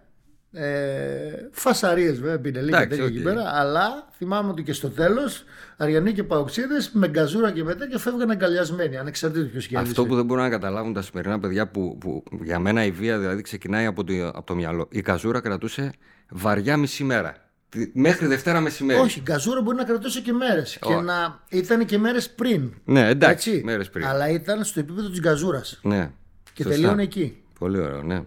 [0.58, 3.12] Ε, Φασαρίες βέβαια, πινελί και Εντάξει, τέτοια οκ.
[3.12, 3.44] εκεί πέρα.
[3.54, 5.44] Αλλά θυμάμαι ότι και στο τέλος
[5.78, 9.92] Αριανοί και Παοκτσήδες με καζούρα και μετά και φεύγαν αγκαλιασμένοι, ανεξαρτήτως ποιος κέρδισε.
[9.92, 13.20] Αυτό που δεν μπορούν να καταλάβουν τα σημερινά παιδιά που, που για μένα η βία
[13.20, 14.88] δηλαδή ξεκινάει από το, από το μυαλό.
[14.92, 15.92] Η καζούρα κρατούσε
[16.30, 17.36] βαριά μισή μέρα.
[17.70, 19.00] Τη- Μέχρι Δευτέρα μεσημέρι.
[19.00, 20.78] Όχι, καζούρα μπορεί να κρατούσε και μέρες.
[20.82, 21.04] Και Όχι.
[21.04, 22.74] να ήταν και μέρες πριν.
[22.86, 23.64] Ναι, εντάξει, έτσι.
[23.64, 24.06] μέρες πριν.
[24.06, 25.80] Αλλά ήταν στο επίπεδο της καζούρας.
[25.84, 26.12] Ναι.
[26.54, 26.76] Και σωστά.
[26.78, 27.38] τελείωνε εκεί.
[27.60, 28.22] Πολύ ωραίο, ναι.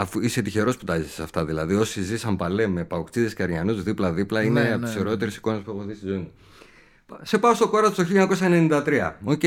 [0.00, 1.44] Αφού είσαι τυχερός που τα ζεις αυτά.
[1.44, 5.36] Δηλαδή, όσοι ζήσαν Παλέ με Παοκτσήδες και Αριανούς δίπλα-δίπλα, είναι Ναι, από ναι, τι ωραιότερες
[5.36, 6.32] εικόνες που έχω δει στη ζωή μου.
[7.22, 9.16] Σε πάω στο Κόρατς το 1993.
[9.24, 9.42] Οκ.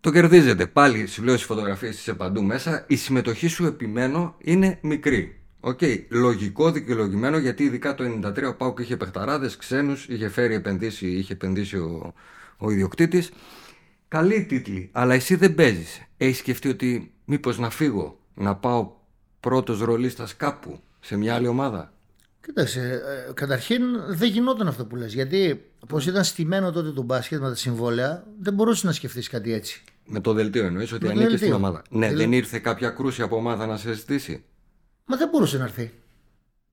[0.00, 0.66] Το κερδίζετε.
[0.66, 2.84] Πάλι σου λέω στις φωτογραφίες είσαι παντού μέσα.
[2.88, 5.40] Η συμμετοχή σου, επιμένω, είναι μικρή.
[5.60, 5.80] Οκ.
[6.08, 11.32] Λογικό, δικαιολογημένο, γιατί ειδικά το 93 ο Πάουκ είχε παιχταράδες, ξένους, είχε φέρει επενδύσει, είχε
[11.32, 12.14] επενδύσει ο,
[12.56, 13.30] ο ιδιοκτήτης.
[14.08, 16.02] Καλή τίτλη, αλλά εσύ δεν παίζεις.
[16.16, 18.98] Έχεις σκεφτεί ότι μήπως να φύγω, να πάω
[19.40, 21.92] πρώτος ρολίστα κάπου, σε μια άλλη ομάδα;
[22.46, 27.40] Κοίταξε, ε, καταρχήν δεν γινόταν αυτό που λες Γιατί όπω ήταν στημένο τότε το μπάσκετ
[27.40, 29.82] με τα συμβόλαια, δεν μπορούσες να σκεφτείς κάτι έτσι.
[30.04, 31.56] Με το δελτίο εννοείς ότι Με το ανήκει στην δελτίο.
[31.66, 31.82] ομάδα.
[31.90, 34.44] Ναι, Δηλαδή- δεν ήρθε κάποια κρούση από ομάδα να σε ζητήσει;
[35.04, 35.92] Μα δεν μπορούσε να έρθει.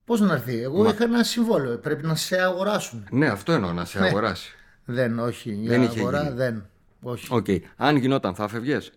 [0.06, 1.78] Πώς να έρθει, Εγώ είχα ένα συμβόλαιο.
[1.78, 3.08] Πρέπει να σε αγοράσουν.
[3.12, 4.52] Ναι, αυτό εννοώ, να σε αγοράσει.
[4.86, 5.52] Δεν, όχι.
[5.54, 6.36] Για Δεν είχε αγορά γίνει.
[6.36, 6.66] δεν.
[7.02, 7.28] Όχι.
[7.30, 7.46] Οκ.
[7.76, 8.92] Αν γινόταν, θα έφευγες;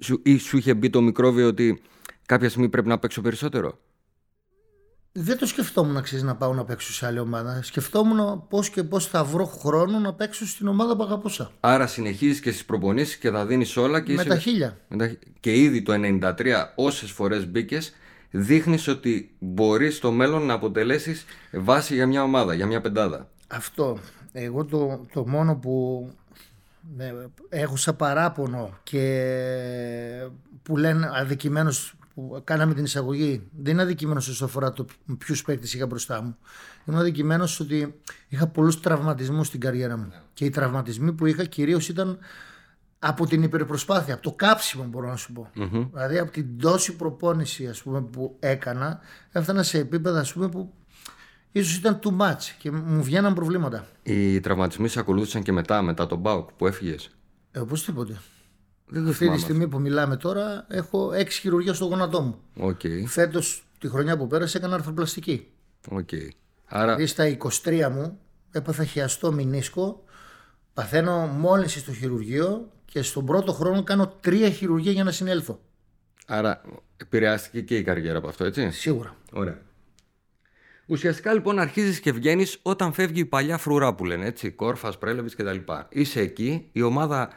[0.00, 1.82] Σου, ή σου είχε μπει το μικρόβιο ότι
[2.26, 3.78] κάποια στιγμή πρέπει να παίξω περισσότερο;
[5.12, 7.62] Δεν το σκεφτόμουν να ξέρεις να πάω να παίξω σε άλλη ομάδα.
[7.62, 11.50] Σκεφτόμουν πώς και πώς θα βρω χρόνο να παίξω στην ομάδα που αγαπούσα.
[11.60, 14.78] Άρα συνεχίζεις και στις προπονήσεις και θα δίνεις όλα και Με είσαι- τα χίλια.
[14.88, 17.92] με τα- Και ήδη το 93 όσες φορές μπήκες,
[18.30, 23.28] δείχνεις ότι μπορείς στο μέλλον να αποτελέσεις βάση για μια ομάδα, για μια πεντάδα.
[23.46, 23.98] Αυτό.
[24.32, 26.08] Εγώ το, το μόνο που
[26.96, 27.12] ναι,
[27.48, 29.02] έχω σαν παράπονο και
[30.62, 34.86] που λένε αδικημένος που κάναμε την εισαγωγή δεν είναι αδικημένος όσο αφορά το
[35.18, 36.36] ποιους παίκτες είχα μπροστά μου
[36.84, 37.94] είμαι αδικημένος ότι
[38.28, 42.18] είχα πολλούς τραυματισμούς στην καριέρα μου και οι τραυματισμοί που είχα κυρίως ήταν
[42.98, 45.50] από την υπερπροσπάθεια, από το κάψιμο μπορώ να σου πω.
[45.92, 49.00] Δηλαδή από την τόση προπόνηση ας πούμε, που έκανα
[49.32, 50.72] έφτανα σε επίπεδα ας πούμε, που
[51.52, 53.86] ίσως ήταν too much και μου βγαίναν προβλήματα.
[54.02, 57.16] Οι τραυματισμοί σε ακολούθησαν και μετά, μετά τον ΠΑΟΚ που έφυγες;
[57.50, 58.20] Ε, οπωσδήποτε.
[58.88, 59.38] Δεν το Αυτή τη θυμάμαι.
[59.40, 62.38] στιγμή που μιλάμε τώρα έχω έξι χειρουργία στο γόνατό μου.
[62.56, 65.46] Οκ, Φέτος τη χρονιά που πέρασε έκανα αρθροπλαστική.
[65.90, 66.08] οκ.
[66.66, 68.18] Άρα, Δηλαδή στα 23 μου
[68.50, 70.04] έπαθα χιαστό μηνίσκο,
[70.74, 75.60] παθαίνω μόλυνση στο χειρουργείο και στον πρώτο χρόνο κάνω τρία χειρουργία για να συνέλθω.
[76.26, 76.60] άρα
[76.96, 79.16] επηρεάστηκε και η καριέρα από αυτό, έτσι; Σίγουρα.
[79.32, 79.58] Ωραία.
[80.86, 84.50] Ουσιαστικά λοιπόν αρχίζεις και βγαίνεις όταν φεύγει η παλιά φρουρά που λένε έτσι.
[84.50, 85.56] Κόρφας, πρέλεβης κτλ.
[85.88, 87.30] Είσαι εκεί, η ομάδα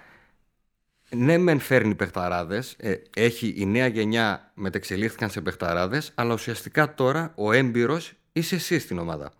[1.15, 2.75] ναι, μεν φέρνει παιχταράδες.
[2.77, 8.79] Ε, έχει η νέα γενιά μετεξελίχθηκαν σε παιχταράδες, αλλά ουσιαστικά τώρα ο έμπειρος είσαι εσύ
[8.79, 9.31] στην ομάδα.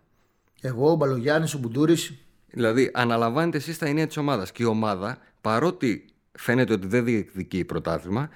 [0.60, 2.14] Εγώ, ο Μπαλογιάννης, ο Μπουντούρης.
[2.50, 4.52] Δηλαδή, αναλαμβάνετε εσεί τα ενία της ομάδας.
[4.52, 8.28] Και η ομάδα, παρότι φαίνεται ότι δεν διεκδικεί πρωτάθλημα,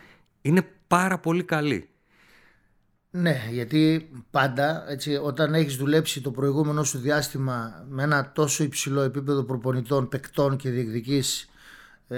[0.43, 1.89] είναι πάρα πολύ καλή.
[3.11, 9.01] Ναι, γιατί πάντα έτσι, όταν έχεις δουλέψει το προηγούμενο σου διάστημα με ένα τόσο υψηλό
[9.01, 11.49] επίπεδο προπονητών, παικτών και διεκδικής
[12.09, 12.17] ε,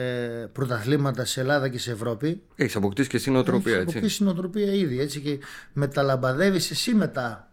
[0.53, 2.43] πρωταθλήματα σε Ελλάδα και σε Ευρώπη.
[2.57, 3.97] Έχεις αποκτήσει και συνοτροπία, Έχεις έτσι.
[3.99, 5.39] αποκτήσει νοοτροπία ήδη έτσι, και
[5.73, 7.51] μεταλαμπαδεύει εσύ μετά.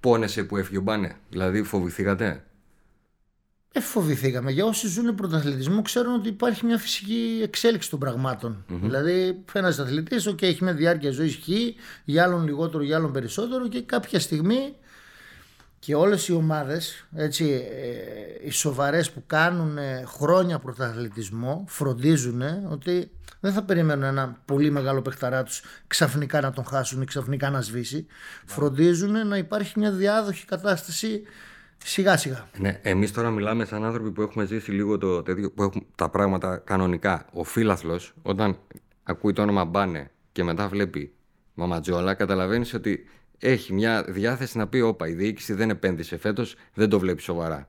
[0.00, 1.16] Πόνεσαι που έφυγε ο Μπάνε.
[1.30, 2.44] Δηλαδή, φοβηθήκατε;
[3.72, 4.50] Ε, φοβηθήκαμε.
[4.50, 10.28] Για όσοι ζουν πρωταθλητισμό, ξέρουν ότι υπάρχει μια φυσική εξέλιξη των πραγματων Δηλαδή, ένας αθλητής,
[10.28, 11.48] OK, έχει μια διάρκεια ζωής χ,
[12.04, 14.74] για άλλον λιγότερο, για άλλον περισσότερο και κάποια στιγμή
[15.78, 23.10] και όλες οι ομάδες, έτσι, ε, οι σοβαρές που κάνουν ε, χρόνια πρωταθλητισμό, φροντίζουν ότι
[23.40, 27.60] δεν θα περιμένουν ένα πολύ μεγάλο παιχταρά τους ξαφνικά να τον χάσουν ή ξαφνικά να
[27.60, 28.06] σβήσει.
[28.44, 31.22] Φροντίζουν να υπάρχει μια διάδοχη κατάσταση
[31.84, 32.48] σιγά σιγά.
[32.58, 36.08] Ναι, εμείς τώρα μιλάμε σαν άνθρωποι που έχουμε ζήσει λίγο το τέτοιο, που έχουν τα
[36.08, 37.26] πράγματα κανονικά.
[37.32, 38.58] Ο φίλαθλος, όταν
[39.02, 41.14] ακούει το όνομα Μπάνε και μετά βλέπει
[41.54, 43.04] Μαματζόλα, καταλαβαίνεις ότι
[43.38, 47.68] έχει μια διάθεση να πει: Όπα, η διοίκηση δεν επένδυσε φέτος, δεν το βλέπει σοβαρά.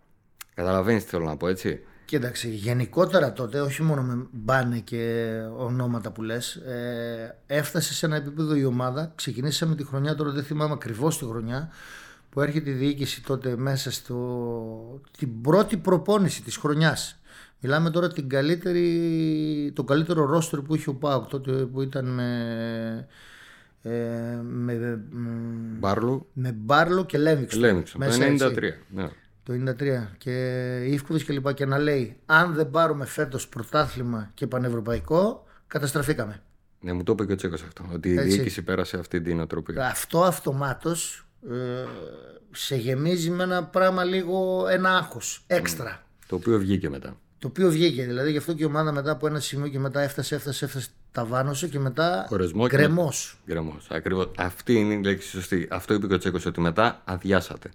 [0.53, 6.11] Καταλαβαίνεις τι θέλω να πω, έτσι; Κοίταξε, γενικότερα τότε, όχι μόνο με μπάνε και ονόματα
[6.11, 9.11] που λες, ε, έφτασε σε ένα επίπεδο η ομάδα.
[9.15, 11.69] Ξεκινήσαμε τη χρονιά, τώρα δεν θυμάμαι ακριβώς τη χρονιά,
[12.29, 17.19] που έρχεται η διοίκηση τότε μέσα στο, την πρώτη προπόνηση της χρονιάς.
[17.59, 23.07] Μιλάμε τώρα την καλύτερη, το καλύτερο ρόστρο που είχε ο ΠΑΟΚ τότε που ήταν με,
[23.87, 24.99] ε, με,
[25.79, 27.59] Μπάρλου, με Μπάρλο και Λέμιξον.
[27.59, 28.45] Λέμιξον, το Μέσα έτσι.
[28.55, 28.61] 93.
[28.89, 29.09] Ναι.
[29.43, 34.47] Το 93 και Ιφκοβιτς και λοιπά και να λέει αν δεν πάρουμε φέτος πρωτάθλημα και
[34.47, 36.41] πανευρωπαϊκό καταστραφήκαμε.
[36.79, 37.85] ναι, μου το είπε και ο Τσέκος αυτό.
[37.93, 38.27] Ότι η Έτσι.
[38.29, 39.85] διοίκηση πέρασε αυτή την οτροπία.
[39.85, 41.55] Αυτό αυτομάτως ε,
[42.51, 46.03] σε γεμίζει με ένα πράγμα λίγο ένα άγχος έξτρα.
[46.27, 47.17] Το οποίο βγήκε μετά.
[47.39, 50.01] Το οποίο βγήκε δηλαδή γι' αυτό και η ομάδα μετά από ένα σημείο και μετά
[50.01, 53.37] έφτασε, έφτασε, έφτασε, ταβάνωσε και μετά Χωρισμό και γκρεμός.
[53.47, 53.87] Γκρεμός.
[53.89, 54.31] Ακριβώς.
[54.37, 55.67] Αυτή είναι η λέξη σωστή.
[55.71, 57.69] Αυτό είπε και ο Τσέκος ότι μετά αδειάσατε.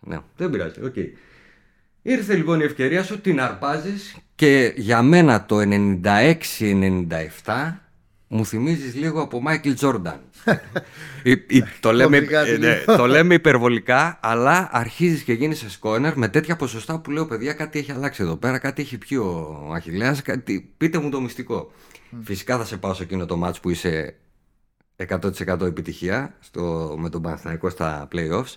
[0.00, 0.84] Ναι, δεν πειράζει.
[0.84, 0.94] Οκ.
[2.02, 7.72] Ήρθε λοιπόν η ευκαιρία σου, την αρπάζεις και για μένα το 96-97
[8.34, 10.20] μου θυμίζεις λίγο από Μάικλ Τζόρνταν.
[11.22, 12.96] Η- η- το, λέμε, Κωμικά ε, ναι, λίγο.
[12.96, 17.78] το λέμε υπερβολικά, αλλά αρχίζεις και γίνεσαι σκόνερ με τέτοια ποσοστά που λέω παιδιά κάτι
[17.78, 20.72] έχει αλλάξει εδώ πέρα, κάτι έχει πιει ο Αχιλέας, κάτι...
[20.76, 21.72] πείτε μου το μυστικό.
[22.22, 24.14] Φυσικά θα σε πάω σε εκείνο το μάτς που είσαι
[25.08, 28.54] 100% επιτυχία στο, με τον Παναθηναϊκό στα playoffs.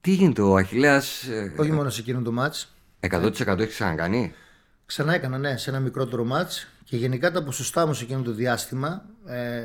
[0.00, 2.74] Τι γίνεται, ο Αχιλέας ε, Όχι μόνο σε εκείνο το μάτς.
[3.10, 4.32] 100% έχεις ξανακάνει;
[4.86, 8.32] Ξανά έκανα, ναι, σε ένα μικρότερο μάτς και γενικά τα ποσοστά μου σε εκείνο το
[8.32, 9.60] διάστημα, ε,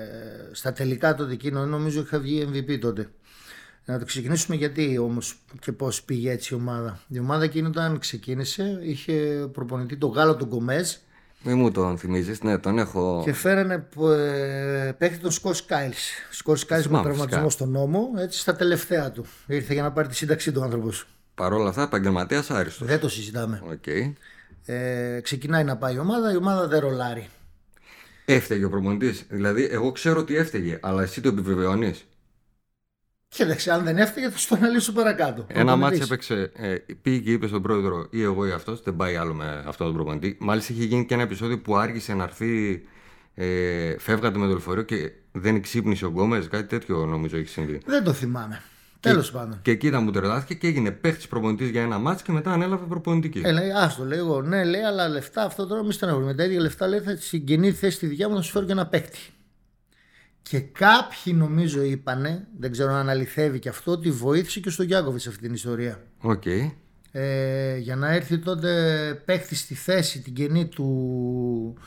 [0.52, 3.10] στα τελικά τότε εκείνο, νομίζω είχα βγει MVP τότε.
[3.86, 7.00] Να το ξεκινήσουμε γιατί όμως και πώς πήγε έτσι η ομάδα.
[7.08, 9.14] Η ομάδα εκείνη όταν ξεκίνησε είχε
[9.52, 10.96] προπονητή τον Γάλλο τον Γκομέζ
[11.44, 13.22] Μη μου τον θυμίζεις, ναι, τον έχω...
[13.26, 16.10] και φέρανε ε, παίχτη τον Σκορ Σκάιλς.
[16.32, 17.64] Σκορ Σκάιλς με Θυμάμαι, τραυματισμό φυσικά.
[17.64, 19.26] στον νόμο, έτσι στα τελευταία του.
[19.48, 21.08] Ήρθε για να πάρει τη σύνταξή του άνθρωπος.
[21.36, 22.88] Παρ' όλα αυτά, επαγγελματίας άριστος.
[22.88, 23.62] Δεν το συζητάμε.
[23.72, 24.16] Οκ.
[24.66, 27.30] Ε, ξεκινάει να πάει η ομάδα, η ομάδα δεν ρολάρει.
[28.26, 29.26] Έφταιγε ο προπονητής.
[29.30, 32.06] Δηλαδή, εγώ ξέρω ότι έφταιγε, αλλά εσύ το επιβεβαιώνεις;
[33.28, 35.46] Κοίταξε, αν δεν έφταιγε θα στο αναλύσω παρακάτω.
[35.50, 36.30] Ένα μάτσο Προπονητής.
[36.30, 39.64] έπαιξε, ε, πήγε και είπε στον πρόεδρο ή εγώ ή αυτός, δεν πάει άλλο με
[39.68, 40.38] αυτόν τον προπονητή.
[40.40, 42.84] Μάλιστα είχε γίνει και ένα επεισόδιο που άργησε να έρθει,
[43.34, 46.48] ε, φεύγατε με το λεωφορείο και δεν ξύπνησε ο Γκόμες.
[46.48, 47.82] Κάτι τέτοιο νομίζω έχει συμβεί.
[47.86, 48.62] Δεν το θυμάμαι.
[49.10, 49.60] Τέλος πάντων.
[49.62, 52.86] Και εκεί ήταν που τρελάθηκε και έγινε παίχτης προπονητής για ένα μάτσο και μετά ανέλαβε
[52.86, 53.42] προπονητική.
[53.44, 54.42] Ε, λέει, άστο, λέει εγώ.
[54.42, 56.26] Ναι, λέει, αλλά λεφτά αυτό τώρα μη στεναχωρεί.
[56.26, 58.72] Με τα ίδια λεφτά λέει θα συγγενεί θέση στη δικιά μου να σου φέρω και
[58.72, 59.20] ένα παίκτη.
[60.42, 65.22] Και κάποιοι νομίζω είπανε, δεν ξέρω αν αληθεύει και αυτό, ότι βοήθησε και στον Γιάκοβιτ
[65.22, 66.04] σε αυτή την ιστορία.
[66.22, 66.44] Οκ.
[67.12, 71.78] Ε, για να έρθει τότε παίχτη στη θέση την κενή του,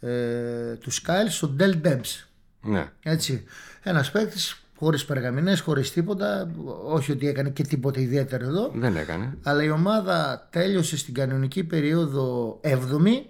[0.00, 2.28] ε, του Σκάιλ, ο Ντέλ Ντέμψ.
[2.60, 2.90] Ναι.
[3.02, 3.44] Έτσι.
[3.82, 6.50] Ένας παίκτης χωρίς περγαμηνές, χωρίς τίποτα.
[6.84, 8.70] Όχι ότι έκανε και τίποτα ιδιαίτερο εδώ.
[8.74, 9.36] Δεν έκανε.
[9.42, 13.22] Αλλά η ομάδα τέλειωσε στην κανονική περίοδο 7η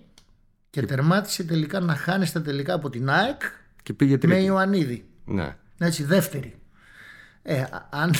[0.70, 3.40] και τερμάτισε τελικά να χάνει στα τελικά από την ΑΕΚ
[3.82, 4.44] Και πήγε με τρίτη.
[4.44, 5.04] Ιωαννίδη.
[5.24, 5.56] Ναι.
[5.78, 6.58] Έτσι, δεύτερη.
[7.42, 8.10] Ε, α- αν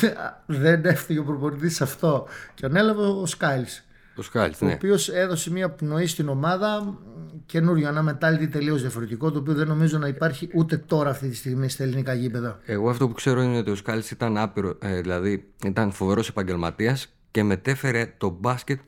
[0.47, 3.83] δεν έφυγε ο προπονητής σε αυτό και ανέλαβε ο Σκάιλς
[4.17, 4.73] Ο Σκάλτ, ο ναι.
[4.73, 6.95] οποίος έδωσε μια πνοή στην ομάδα μ,
[7.47, 11.37] καινούριο, ένα μετάλλητη τελείως διαφορετικό, το οποίο δεν νομίζω να υπάρχει ούτε τώρα αυτή τη
[11.37, 12.61] στιγμή στα ελληνικά γήπεδα.
[12.65, 17.13] Εγώ αυτό που ξέρω είναι ότι ο Σκάλτ ήταν άπειρο, ε, δηλαδή ήταν φοβερός επαγγελματίας
[17.31, 18.81] και μετέφερε το μπάσκετ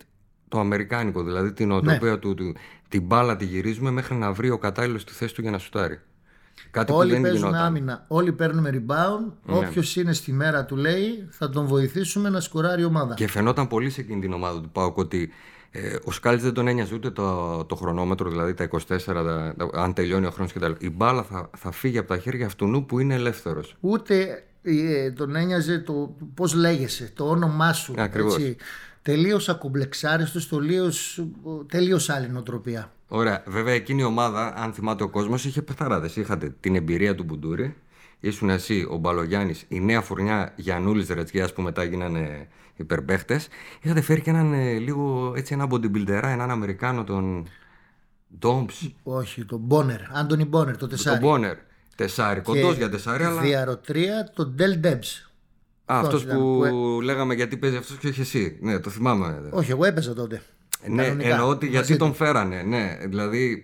[0.48, 2.16] το αμερικάνικο, δηλαδή την οτροπία Ναι.
[2.16, 2.54] του, του.
[2.88, 6.00] Την μπάλα τη γυρίζουμε μέχρι να βρει ο κατάλληλος τη θέση του για να σουτάρει.
[6.70, 7.66] Κάτι που Όλοι δεν παίζουμε γινόταν.
[7.66, 9.32] άμυνα, όλοι παίρνουμε rebound.
[9.44, 9.56] Ναι.
[9.56, 13.14] Όποιος είναι στη μέρα του λέει θα τον βοηθήσουμε να σκοράρει η ομάδα.
[13.14, 15.30] Και φαινόταν πολύ σε εκείνη την ομάδα του Πάουκ ότι
[15.70, 19.70] ε, ο Σκάλτ δεν τον ένοιαζε ούτε το, το χρονόμετρο, δηλαδή τα 24, τα- τα-
[19.72, 20.72] αν τελειώνει ο χρόνος κτλ.
[20.78, 23.76] Η μπάλα θα, θα φύγει από τα χέρια αυτού που είναι ελεύθερος.
[23.80, 27.94] Ούτε ε, τον ένοιαζε το πώς λέγεσαι, το όνομά σου.
[27.98, 28.34] Ακριβώς.
[28.36, 28.56] έτσι.
[29.08, 31.24] Τελείως ακομπλεξάριστος, τελείως,
[31.68, 32.92] τελείως άλλη νοοτροπία.
[33.08, 33.42] Ωραία.
[33.46, 36.16] Βέβαια, εκείνη η ομάδα, αν θυμάται ο κόσμος, είχε πεθαράδες.
[36.16, 37.76] Είχατε την εμπειρία του Μπουντούρη,
[38.20, 43.48] ήσουν εσύ, ο Μπαλογιάννης, η νέα φουρνιά Γιανούλης Ρετζιάς που μετά γίνανε υπερπαίχτες.
[43.82, 47.48] Είχατε φέρει και έναν ε, λίγο έτσι ένα bodybuilder, έναν Αμερικάνο, τον
[48.38, 48.68] Ντόμπ,
[49.02, 51.18] Όχι, τον Μπόνερ, Άντωνι Μπόνερ, το τον τεσάρι.
[51.18, 51.56] Μπόνερ.
[51.96, 53.40] Τεσάρι, κοντός για τεσάρι, αλλά.
[53.40, 55.27] Δυαροτριάρι, τον Ντελ Ντέμψ.
[55.92, 58.58] Α, αυτός αυτός ήταν που λέγαμε γιατί παίζει αυτός και όχι εσύ.
[58.60, 59.40] Ναι, το θυμάμαι.
[59.50, 60.42] Όχι, εγώ έπαιζα τότε.
[60.88, 62.14] Ναι, Κανονικά, εννοώ ότι γιατί μαζί τον του.
[62.16, 62.62] φέρανε.
[62.62, 63.62] Ναι, δηλαδή.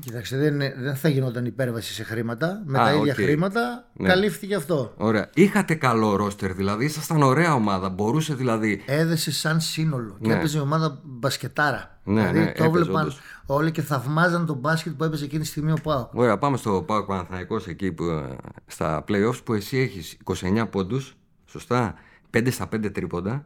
[0.00, 2.62] Κοίταξε, δεν, δεν θα γινόταν υπέρβαση σε χρήματα.
[2.66, 3.18] Με Α, τα ίδια οκ.
[3.20, 4.08] χρήματα Ναι.
[4.08, 4.92] καλύφθηκε αυτό.
[4.96, 5.30] Ωραία.
[5.34, 6.84] Είχατε καλό ρόστερ, δηλαδή.
[6.84, 7.88] Ήσασταν ωραία ομάδα.
[7.88, 8.82] Μπορούσε δηλαδή.
[8.86, 10.16] Έδεσε σαν σύνολο.
[10.20, 10.34] Και Ναι.
[10.34, 12.00] έπαιζε η ομάδα μπασκετάρα.
[12.04, 13.20] Ναι, δηλαδή ναι, το έπαιζε, έβλεπαν όντως.
[13.46, 16.08] όλοι και θαυμάζαν τον μπάσκετ που έπαιζε εκείνη τη στιγμή ο Πάο.
[16.12, 18.36] Ωραία, πάμε στο Πάοκ Παναθηναϊκός εκεί που, ε,
[18.66, 21.94] στα playoffs που εσύ έχεις 29 πόντους, σωστά,
[22.30, 23.44] 5 στα 5 τρίποντα,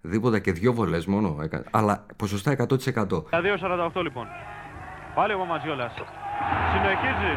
[0.00, 3.24] δίποτα και δύο βολές μόνο, έκα- αλλά ποσοστά 100%.
[3.30, 4.26] Τα 2.48 λοιπόν.
[5.14, 5.92] Πάλι ο Μαμαζιόλας.
[6.72, 7.32] Συνεχίζει.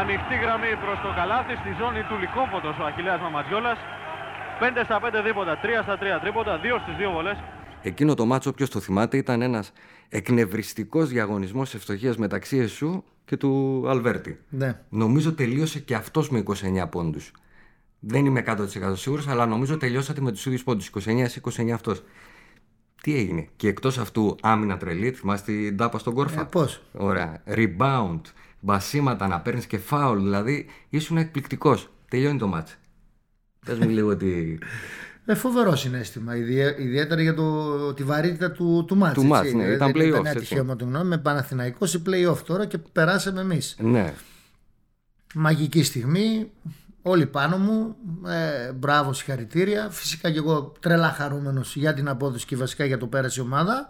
[0.00, 3.78] Ανοιχτή γραμμή προς το καλάθι στη ζώνη του Λικόφωτος ο Αχιλέας Μαμαζιόλας.
[4.60, 7.36] 5 στα 5 δίποτα, 3 στα 3 τρίποτα, 2 στις 2 βολές.
[7.82, 9.72] Εκείνο το μάτσο, όποιος το θυμάται, ήταν ένας
[10.08, 14.40] εκνευριστικός διαγωνισμός ευστοχίας μεταξύ εσού και του Αλβέρτη.
[14.48, 14.80] Ναι.
[14.88, 17.32] Νομίζω τελείωσε και αυτός με 29 πόντους.
[18.00, 20.86] Δεν είμαι 100% σίγουρος, αλλά νομίζω τελειώσατε με τους ίδιους πόντους.
[20.86, 22.02] 29 εσύ, 29 αυτός.
[23.02, 27.42] Τι έγινε; Και εκτός αυτού άμυνα τρελή, θυμάστε την τάπα στον κόρφα; Ε, Πώς; Ωραία.
[27.46, 28.20] Rebound.
[28.60, 30.18] Μπασίματα να παίρνεις και φάουλ.
[30.18, 31.90] Δηλαδή ήσουν εκπληκτικός.
[32.08, 32.76] Τελειώνει το μάτς.
[33.66, 34.58] Πες μου λίγο ότι.
[35.24, 36.36] Ε, φοβερό συνέστημα.
[36.36, 39.14] Ιδιαί- Ιδιαίτερα για το, τη βαρύτητα του, του μάτς.
[39.14, 39.30] Του έτσι.
[39.32, 40.36] μάτς, ναι, Δηλαδή, ήταν δεν play-offs, Ήταν έτσι.
[40.38, 43.76] ατυχαίωμα του γνώμη με Παναθηναϊκός σε play-off τώρα και περάσαμε εμείς.
[43.80, 44.14] ναι.
[45.34, 46.50] Μαγική στιγμή.
[47.02, 47.96] Όλοι πάνω μου.
[48.26, 49.88] Ε, μπράβο, συγχαρητήρια.
[49.90, 53.88] Φυσικά και εγώ τρελά χαρούμενος για την απόδοση και βασικά για το πέρασε η ομάδα.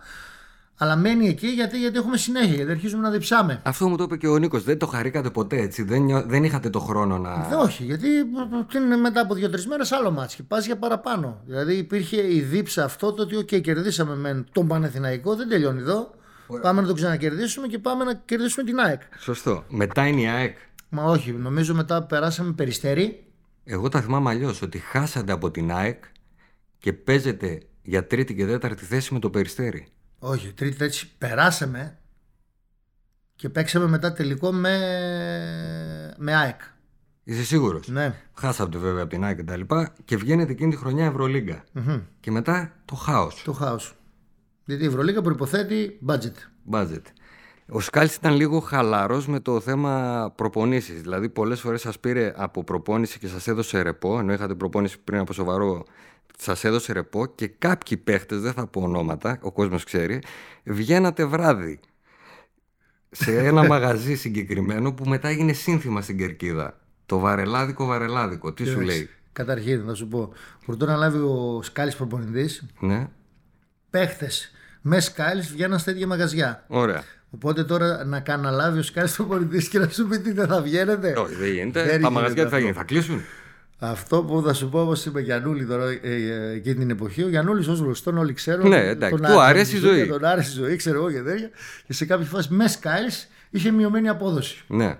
[0.82, 3.60] Αλλά μένει εκεί γιατί, γιατί έχουμε συνέχεια, γιατί αρχίζουμε να διψάμε.
[3.64, 4.64] Αυτό μου το είπε και ο Νίκος.
[4.64, 5.82] Δεν το χαρήκατε ποτέ έτσι.
[5.82, 7.48] Δεν, νιώ- δεν είχατε το χρόνο να.
[7.52, 8.08] Ε, όχι, γιατί
[8.68, 11.40] τι είναι μετά από δύο-τρεις μέρες άλλο μάτς και πας για παραπάνω.
[11.46, 16.10] Δηλαδή υπήρχε η δίψα αυτό το ότι, OK, κερδίσαμε με τον Πανεθηναϊκό, δεν τελειώνει εδώ.
[16.62, 19.00] Πάμε να τον ξανακερδίσουμε και πάμε να κερδίσουμε την ΑΕΚ.
[19.18, 19.64] Σωστό.
[19.68, 20.56] Μετά είναι η ΑΕΚ.
[20.92, 23.24] Μα όχι, νομίζω μετά περάσαμε περιστέρι.
[23.64, 24.62] Εγώ τα θυμάμαι αλλιώς.
[24.62, 26.04] Ότι χάσατε από την ΑΕΚ
[26.78, 29.86] και παίζετε για τρίτη και τέταρτη θέση με το περιστέρι.
[30.18, 31.98] Όχι, τρίτη έτσι περάσαμε
[33.34, 34.78] και παίξαμε μετά τελικό με,
[36.18, 36.60] με ΑΕΚ.
[37.24, 38.14] Είσαι σίγουρος; Ναι.
[38.34, 41.64] Χάσατε βέβαια από την ΑΕΚ και τα λοιπά και βγαίνετε εκείνη τη χρονιά Ευρωλίγκα.
[41.72, 42.00] Μμμ.
[42.20, 43.42] Και μετά το χάος.
[43.42, 43.94] Το χάος.
[44.64, 46.34] Γιατί η Ευρωλίγα προποθέτει budget.
[46.70, 47.02] Budget.
[47.72, 51.00] Ο Σκάλτ ήταν λίγο χαλαρός με το θέμα προπονήσεις.
[51.00, 55.20] Δηλαδή, πολλές φορές σας πήρε από προπόνηση και σας έδωσε ρεπό, ενώ είχατε προπόνηση πριν
[55.20, 55.84] από σοβαρό,
[56.38, 60.18] σας έδωσε ρεπό και κάποιοι παίχτες, δεν θα πω ονόματα, ο κόσμος ξέρει,
[60.64, 61.80] βγαίνατε βράδυ
[63.10, 66.80] σε ένα μαγαζί συγκεκριμένο που μετά έγινε σύνθημα στην κερκίδα.
[67.06, 68.52] Το βαρελάδικο βαρελάδικο.
[68.52, 70.32] Τι σου Εντάξει, λέει; Καταρχήν, θα σου πω.
[70.66, 73.08] Προτού να λάβει ο Σκάλης προπονητής, Ναι,
[73.90, 76.64] παίχτες με Σκάλης βγαίναν στα ίδια μαγαζιά.
[76.66, 77.02] ωραία.
[77.30, 81.14] Οπότε τώρα να καναλάβει ο Σκάλης προπονητής και να σου πει τι δεν θα βγαίνετε.
[81.16, 81.80] Όχι, δεν γίνεται.
[81.80, 82.58] Δεν Τα γίνεται μαγαζιά τι θα αυτό.
[82.58, 83.22] γίνει, θα κλείσουν.
[83.78, 87.22] Αυτό που θα σου πω όπως είπε Γιανούλη τώρα ε, ε, εκείνη την εποχή.
[87.22, 88.68] Ο Γιανούλης ως γνωστόν όλοι ξέρουν.
[88.68, 90.06] Ναι, εντάξει, τον του άρεσε αρέσει η η ζωή.
[90.06, 91.50] Τον άρεσε η ζωή, ξέρω εγώ και τέτοια.
[91.86, 94.64] Και σε κάποια φάση με Σκάλης είχε μειωμένη απόδοση.
[94.66, 94.98] Ναι.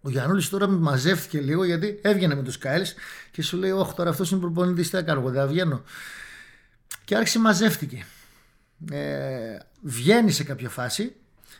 [0.00, 2.82] Ο Γιανούλης τώρα μαζεύτηκε λίγο γιατί έβγαινε με τους Κάιλ
[3.30, 4.90] και σου λέει: Όχι, τώρα αυτός είναι προπονητής.
[4.90, 5.82] Τι θα κάνω, εγώ δεν θα βγαίνω.
[7.04, 8.04] Και άρχισε μαζεύτηκε.
[8.90, 11.16] Ε, βγαίνει σε κάποια φάση,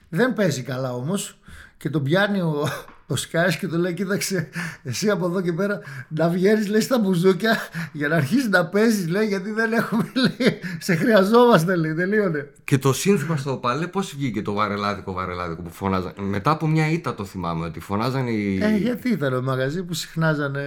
[0.09, 1.39] δεν παίζει καλά όμως
[1.77, 2.69] και τον πιάνει ο,
[3.11, 4.49] ο Σκάις και του λέει: Κοίταξε,
[4.83, 7.59] εσύ από εδώ και πέρα να βγαίνεις, λέει στα μπουζούκια
[7.93, 12.51] για να αρχίσεις να παίζεις, λέει, γιατί δεν έχουμε, λέει, σε χρειαζόμαστε, λέει, τελείωνε.
[12.65, 16.91] Και το σύνθημα στο παλέ πώς βγήκε το βαρελάδικο βαρελάδικο που φωνάζαν; Μετά από μια
[16.91, 18.59] ήττα το θυμάμαι ότι φωνάζαν οι.
[18.63, 20.63] Ε, γιατί ήταν ο μαγαζί που συχνάζανε.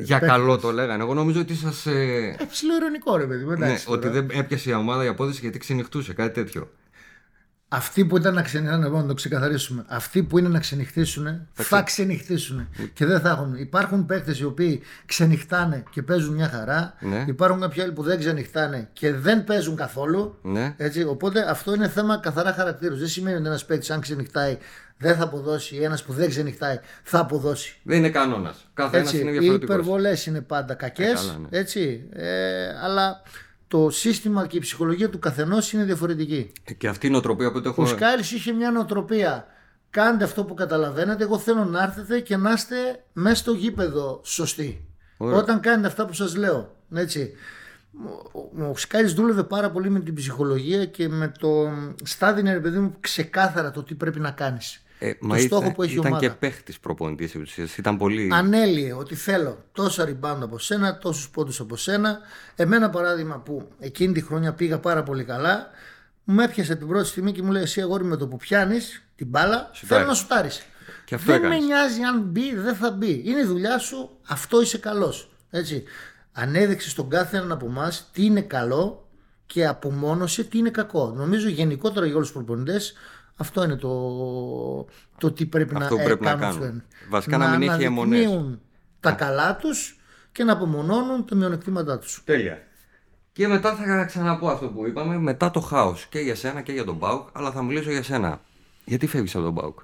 [0.00, 1.02] Για παίκτες; καλό το λέγανε.
[1.02, 1.86] Εγώ νομίζω ότι σας.
[1.86, 2.36] Ε...
[2.38, 3.86] Ε, ψηλό ειρωνικό ρε παιδί μου, Ναι, εντάξει.
[3.88, 4.12] ότι τώρα.
[4.12, 6.68] δεν έπιασε η ομάδα η απόδοση γιατί ξενυχτούσε, κάτι τέτοιο.
[7.74, 9.84] Αυτοί που ήταν να ξενυχτήσουν, να το ξεκαθαρίσουμε.
[9.88, 12.68] Αυτοί που είναι να ξενυχτήσουν, θα, ξενυχτήσουν.
[12.92, 13.54] Και δεν θα έχουν.
[13.54, 16.94] Υπάρχουν παίκτες οι οποίοι ξενυχτάνε και παίζουν μια χαρά.
[17.00, 17.24] Ναι.
[17.28, 20.38] Υπάρχουν κάποιοι άλλοι που δεν ξενυχτάνε και δεν παίζουν καθόλου.
[20.42, 20.74] Ναι.
[20.76, 22.96] Έτσι, οπότε αυτό είναι θέμα καθαρά χαρακτήρου.
[22.96, 24.58] Δεν σημαίνει ότι ένας παίκτης, αν ξενυχτάει,
[24.98, 25.74] δεν θα αποδώσει.
[25.74, 27.80] Ή ένας που δεν ξενυχτάει, θα αποδώσει.
[27.82, 28.56] Δεν είναι κανόνας.
[28.74, 29.72] Κάθε ένας Έτσι, είναι οι διαφορετικό.
[29.72, 31.08] υπερβολές είναι πάντα κακές.
[31.08, 31.58] Ε, καλά, ναι.
[31.58, 33.22] έτσι, ε, αλλά
[33.72, 36.52] το σύστημα και η ψυχολογία του καθενός είναι διαφορετική.
[36.78, 37.86] Και αυτή η νοοτροπία που το Ο έχω.
[37.86, 39.46] Σκάρης είχε μια νοοτροπία.
[39.90, 41.22] Κάντε αυτό που καταλαβαίνετε.
[41.22, 42.76] Εγώ θέλω να έρθετε και να είστε
[43.12, 44.84] μέσα στο γήπεδο σωστοί.
[45.16, 45.36] Ωραία.
[45.38, 46.76] Όταν κάνετε αυτά που σας λέω.
[46.94, 47.32] Έτσι.
[48.32, 51.70] Ο, ο Σκάρης δούλευε πάρα πολύ με την ψυχολογία και με το
[52.02, 54.82] στάδιο ρε παιδί μου ξεκάθαρα το τι πρέπει να κάνεις.
[55.04, 56.26] Ε, το μα στόχο ήταν, που έχει η ήταν ομάδα.
[56.26, 57.76] και παίχτης προπονητής επί της ουσίας.
[57.76, 58.28] Ήταν πολύ.
[58.32, 62.18] Ανέλυε ότι θέλω τόσα rebound από σένα, τόσους πόντους από σένα.
[62.56, 65.70] Εμένα παράδειγμα που εκείνη τη χρονιά πήγα πάρα πολύ καλά,
[66.24, 69.26] μου έπιασε την πρώτη στιγμή και μου λέει εσύ αγόρι με το που πιάνεις την
[69.26, 69.88] μπάλα, Σουτάρεις.
[69.88, 70.62] θέλω να σουτάρεις.
[71.04, 71.58] Και αυτό δεν έκανες.
[71.58, 73.22] με νοιάζει αν μπει, δεν θα μπει.
[73.24, 75.30] Είναι η δουλειά σου, αυτό είσαι καλός.
[75.50, 75.82] Έτσι.
[76.32, 79.08] Ανέδειξε στον κάθε έναν από εμάς τι είναι καλό
[79.46, 81.12] και απομόνωσε τι είναι κακό.
[81.16, 82.94] Νομίζω γενικότερα για όλους τους προπονητές
[83.36, 84.86] αυτό είναι το,
[85.18, 86.60] το τι πρέπει Αυτό να, που πρέπει να κάνουν.
[86.60, 86.76] κάνουν.
[86.76, 87.08] αυτοί.
[87.08, 88.18] Βασικά να μην έχει αιμονές.
[88.20, 88.60] αναδεικνύουν
[89.00, 89.96] τα καλά τους
[90.32, 92.22] και να απομονώνουν τα μειονεκτήματά τους.
[92.24, 92.62] Τέλεια.
[93.32, 96.84] Και μετά θα ξαναπώ αυτό που είπαμε, μετά το χάος και για σένα και για
[96.84, 98.40] τον ΠΑΟΚ, αλλά θα μιλήσω για σένα.
[98.84, 99.78] Γιατί φεύγεις από τον ΠΑΟΚ;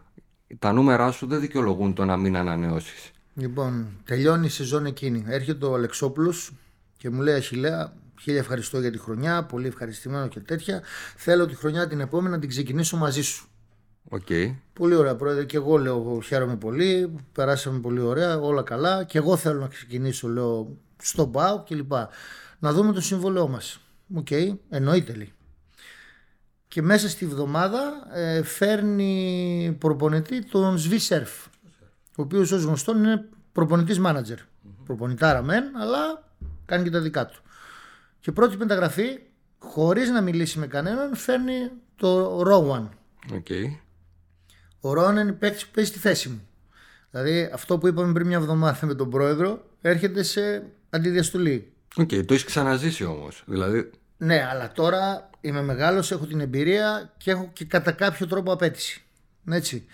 [0.59, 3.11] Τα νούμερά σου δεν δικαιολογούν το να μην ανανεώσεις.
[3.35, 5.25] Λοιπόν, τελειώνει η σεζόν εκείνη.
[5.27, 6.51] Έρχεται ο Αλεξόπουλος
[6.97, 10.83] και μου λέει Αχιλλέα, χίλια ευχαριστώ για τη χρονιά, πολύ ευχαριστημένο και τέτοια.
[11.17, 13.49] Θέλω τη χρονιά την επόμενη να την ξεκινήσω μαζί σου.
[14.09, 14.27] Οκ.
[14.73, 19.37] Πολύ ωραία πρόεδρε και εγώ λέω χαίρομαι πολύ, περάσαμε πολύ ωραία, όλα καλά και εγώ
[19.37, 21.93] θέλω να ξεκινήσω λέω στο ΠΑΟΚ κλπ.
[22.59, 23.81] Να δούμε το συμβόλαιό μας.
[24.15, 24.29] Οκ,
[24.69, 25.33] εννοείται λέει.
[26.69, 31.47] Και μέσα στη βδομάδα ε, φέρνει προπονητή τον Σβι Σερφ,
[32.17, 34.39] ο οποίος ως γνωστόν είναι προπονητής μάνατζερ.
[34.85, 36.31] Προπονητάρα μεν, αλλά
[36.67, 37.43] κάνει και τα δικά του.
[38.29, 39.19] Και πρώτη μεταγραφή,
[39.59, 42.91] χωρίς να μιλήσει με κανέναν, φέρνει το Ρόουαν.
[43.33, 43.47] Οκ.
[44.81, 46.49] Ο Ρόουαν είναι παίκτης που παίζει στη θέση μου.
[47.11, 51.73] Δηλαδή αυτό που είπαμε πριν μια εβδομάδα με τον πρόεδρο έρχεται σε αντιδιαστολή.
[51.97, 53.43] Οκ, το έχεις ξαναζήσει όμως.
[53.47, 53.91] Δηλαδή.
[54.17, 59.03] Ναι, αλλά τώρα είμαι μεγάλος, έχω την εμπειρία και έχω και κατά κάποιο τρόπο απαίτηση.
[59.51, 59.87] Έτσι.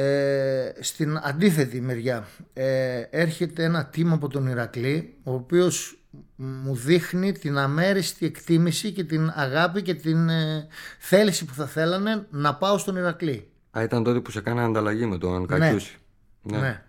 [0.00, 5.98] Ε, στην αντίθετη μεριά ε, έρχεται ένα team από τον Ηρακλή ο οποίος
[6.36, 10.66] μου δείχνει την αμέριστη εκτίμηση και την αγάπη και την ε,
[10.98, 13.50] θέληση που θα θέλανε να πάω στον Ηρακλή.
[13.78, 15.96] Α, ήταν τότε που σε κάνανε ανταλλαγή με τον Κακιούση.
[16.42, 16.58] Ναι.
[16.58, 16.82] Ναι.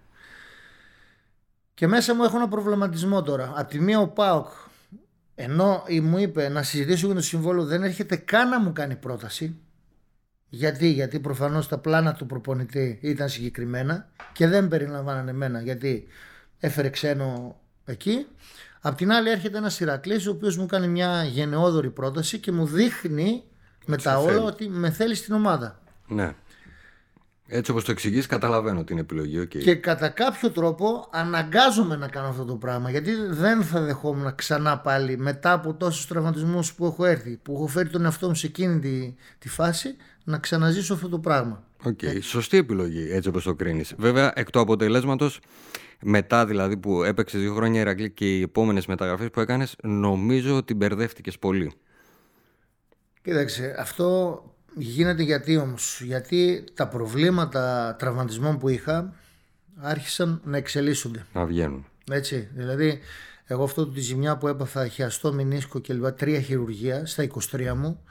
[1.74, 3.54] Και μέσα μου έχω ένα προβληματισμό τώρα.
[3.56, 4.48] Απ' τη μία ο Πάοκ,
[5.36, 8.96] ενώ ή μου είπε να συζητήσω για το συμβόλαιο, δεν έρχεται καν να μου κάνει
[8.96, 9.56] πρόταση.
[10.50, 16.08] Γιατί, γιατί προφανώς τα πλάνα του προπονητή ήταν συγκεκριμένα και δεν περιλαμβάνανε εμένα γιατί
[16.60, 18.28] έφερε ξένο εκεί.
[18.82, 22.66] Απ' την άλλη έρχεται ένας Ηρακλής ο οποίος μου κάνει μια γενναιόδορη πρόταση και μου
[22.66, 23.44] δείχνει
[23.86, 24.46] με τα όλα θέλει.
[24.46, 25.80] ότι με θέλει στην ομάδα.
[26.08, 26.36] ναι.
[27.52, 29.40] Έτσι όπως το εξηγείς, καταλαβαίνω την επιλογή.
[29.40, 29.48] οκ.
[29.48, 34.80] Και κατά κάποιο τρόπο αναγκάζομαι να κάνω αυτό το πράγμα γιατί δεν θα δεχόμουν ξανά
[34.80, 38.48] πάλι μετά από τόσους τραυματισμούς που έχω έρθει που έχω φέρει τον εαυτό μου σε
[38.48, 41.64] εκείνη τη, τη φάση να ξαναζήσω αυτό το πράγμα.
[41.84, 43.94] Οκ, σωστή επιλογή έτσι όπως το κρίνεις.
[43.98, 45.40] Βέβαια, εκ του αποτελέσματος,
[46.02, 50.74] μετά δηλαδή που έπαιξε δύο χρόνια Ηρακλή και οι επόμενες μεταγραφές που έκανες, νομίζω ότι
[50.74, 51.72] μπερδεύτηκες πολύ.
[53.22, 54.42] Κοίταξε, αυτό
[54.76, 59.14] γίνεται γιατί όμως, γιατί τα προβλήματα τραυματισμών που είχα
[59.78, 61.26] άρχισαν να εξελίσσονται.
[61.34, 61.86] Να βγαίνουν.
[62.12, 63.00] Έτσι, δηλαδή
[63.46, 68.04] εγώ αυτό τη ζημιά που έπαθα χιαστό μηνίσκο και λοιπά, τρία χειρουργία στα 23 μου,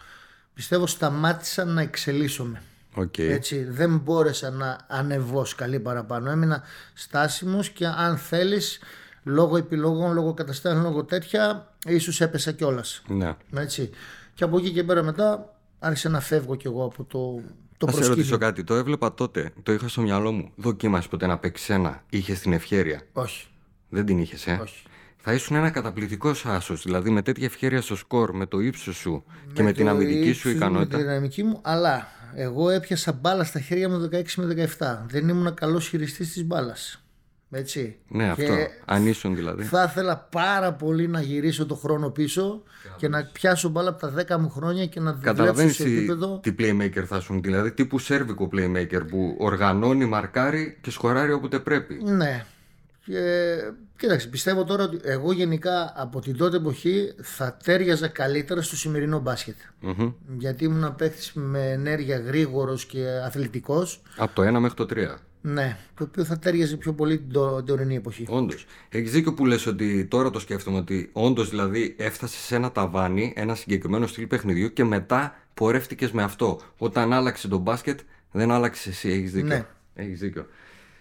[0.54, 2.62] πιστεύω σταμάτησα να εξελίσσομαι.
[2.94, 3.18] Οκ.
[3.18, 6.30] Έτσι, δεν μπόρεσα να ανεβώ σκαλί παραπάνω.
[6.30, 6.62] Έμεινα
[6.94, 8.78] στάσιμος και αν θέλεις,
[9.22, 13.02] λόγω επιλογών, λόγω καταστάσεων, λόγω τέτοια, ίσως έπεσα κιόλας.
[13.08, 13.36] Ναι.
[13.54, 13.90] Έτσι.
[14.34, 17.18] Και από εκεί και πέρα μετά άρχισα να φεύγω κι εγώ από το,
[17.76, 18.08] το Θα σε προσκήνιο.
[18.08, 18.64] ρωτήσω κάτι.
[18.64, 19.52] Το έβλεπα τότε.
[19.62, 20.50] Το είχα στο μυαλό μου.
[20.56, 22.02] Δοκίμασε ποτέ να παίξει ένα.
[22.10, 23.00] Είχε την ευχέρεια.
[23.12, 23.46] Όχι,
[23.88, 24.82] Δεν την είχες, ε; όχι.
[25.16, 26.82] Θα ήσουν ένα καταπληκτικός άσος.
[26.82, 30.28] Δηλαδή με τέτοια ευχέρεια στο σκορ, με το ύψος σου και με την το αμυντική
[30.28, 30.96] ύψος σου μου, Με ικανότητα.
[30.96, 35.04] τη δυναμική μου, αλλά εγώ έπιασα μπάλα στα χέρια μου 16 με 17.
[35.08, 37.02] Δεν ήμουν καλός χειριστής της μπάλας.
[37.50, 37.96] Έτσι.
[38.08, 38.54] Ναι, Και αυτό.
[38.84, 39.62] Αν ήσουν δηλαδή.
[39.62, 42.62] Θα ήθελα πάρα πολύ να γυρίσω το χρόνο πίσω
[42.96, 45.96] και να πιάσω μπάλα από τα 10 μου χρόνια και να δουλέψω Καταλαβαίνεις σε τι,
[45.96, 46.40] επίπεδο.
[46.42, 47.42] τι playmaker θα ήσουν.
[47.42, 52.00] Δηλαδή τύπου σέρβικο playmaker που οργανώνει, μαρκάρει και σκοράρει όποτε πρέπει.
[52.04, 52.44] Ναι.
[53.04, 53.56] Και
[53.96, 59.18] κοίταξε, πιστεύω τώρα ότι εγώ γενικά από την τότε εποχή θα τέριαζα καλύτερα στο σημερινό
[59.18, 59.54] μπάσκετ.
[59.80, 60.12] Μμμ.
[60.38, 64.02] Γιατί ήμουν παίχτη με ενέργεια γρήγορος και αθλητικός.
[64.16, 65.14] Από το 1 μέχρι το 3.
[65.40, 68.24] Ναι, το οποίο θα τέριαζε πιο πολύ την το- την τωρινή εποχή.
[68.28, 68.66] Όντως.
[68.88, 73.32] Έχεις δίκιο που λες ότι τώρα το σκέφτομαι ότι όντως δηλαδή έφτασε σε ένα ταβάνι,
[73.36, 76.60] ένα συγκεκριμένο στυλ παιχνιδιού και μετά πορεύτηκες με αυτό.
[76.78, 78.00] Όταν άλλαξε το μπάσκετ,
[78.32, 79.08] δεν άλλαξες εσύ.
[79.10, 79.48] Έχεις δίκιο.
[79.48, 79.66] Ναι.
[79.94, 80.46] Έχεις δίκιο.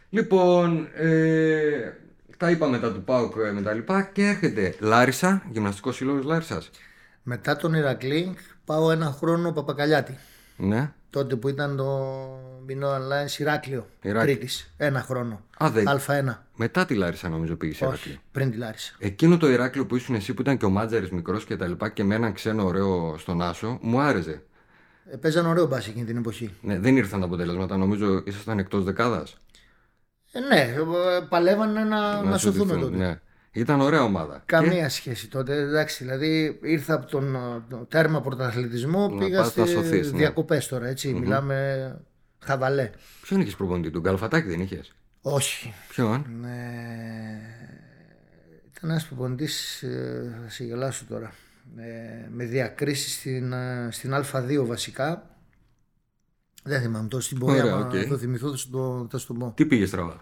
[0.10, 1.94] Λοιπόν, ε,
[2.38, 6.70] τα είπα μετά του Πάουκ ε, με τα λοιπά και έρχεται Λάρισα, γυμναστικός σύλλογος Λάρισας.
[7.24, 8.36] Μετά τον Ηρακλή
[8.66, 10.18] πάω ένα χρόνο Παπακαλιάτη.
[10.58, 10.92] Ναι.
[11.10, 11.86] Τότε που ήταν το
[12.66, 14.36] Μινό Alliance Ηράκλειο, Ηράκλειο.
[14.36, 14.74] Κρήτης.
[14.78, 15.42] Ένα χρόνο.
[15.64, 16.34] Α, δεν- Α1.
[16.56, 18.14] Μετά τη Λάρισα νομίζω πήγε σε Ηράκλειο.
[18.14, 18.94] Όχι, πριν τη Λάρισα.
[19.00, 21.90] Εκείνο το Ηράκλειο που ήσουν εσύ που ήταν και ο Μάτζαρης μικρός και τα λοιπά
[21.90, 24.42] και με έναν ξένο ωραίο στον Άσο, μου άρεσε.
[25.12, 26.54] Ε, παίζαν ωραίο μπάσκετ εκείνη την εποχή.
[26.62, 27.78] Ναι, δεν ήρθαν τα αποτελέσματα.
[27.78, 29.38] Νομίζω ήσασταν εκτός δεκάδας.
[30.32, 30.76] Ε, ναι, ε,
[31.30, 32.96] παλεύανε να, να, σωθούμε τότε.
[32.98, 33.20] Ναι.
[33.58, 34.44] Ήταν ωραία ομάδα.
[34.46, 35.56] Καμία σχέση τότε.
[35.56, 37.40] Εντάξει, δηλαδή ήρθα από τον ε,
[37.70, 40.18] το τέρμα πρωταθλητισμό, Να πήγα πας να στις σωθείς, ναι.
[40.18, 41.14] διακοπές τώρα, έτσι.
[41.14, 42.00] Μιλάμε
[42.40, 42.86] χαβαλέ.
[42.86, 45.74] Και ποιον είχες προπονητή, τον Καλφατάκη δεν είχες; Όχι.
[45.90, 46.58] Ποιον; Ε,
[48.76, 51.34] ήταν ένας προπονητής, ε, θα σε γελάσω τώρα,
[51.78, 55.32] ε, με διακρίσεις στην, ε, στην Α2 βασικά.
[56.64, 58.08] Δεν θυμάμαι τώρα στην πορεία, Ωραία, άμα οκ.
[58.08, 59.54] το θυμηθώ θα σου το, θα σου το πω.
[59.56, 60.20] Τι πήγες στραβά;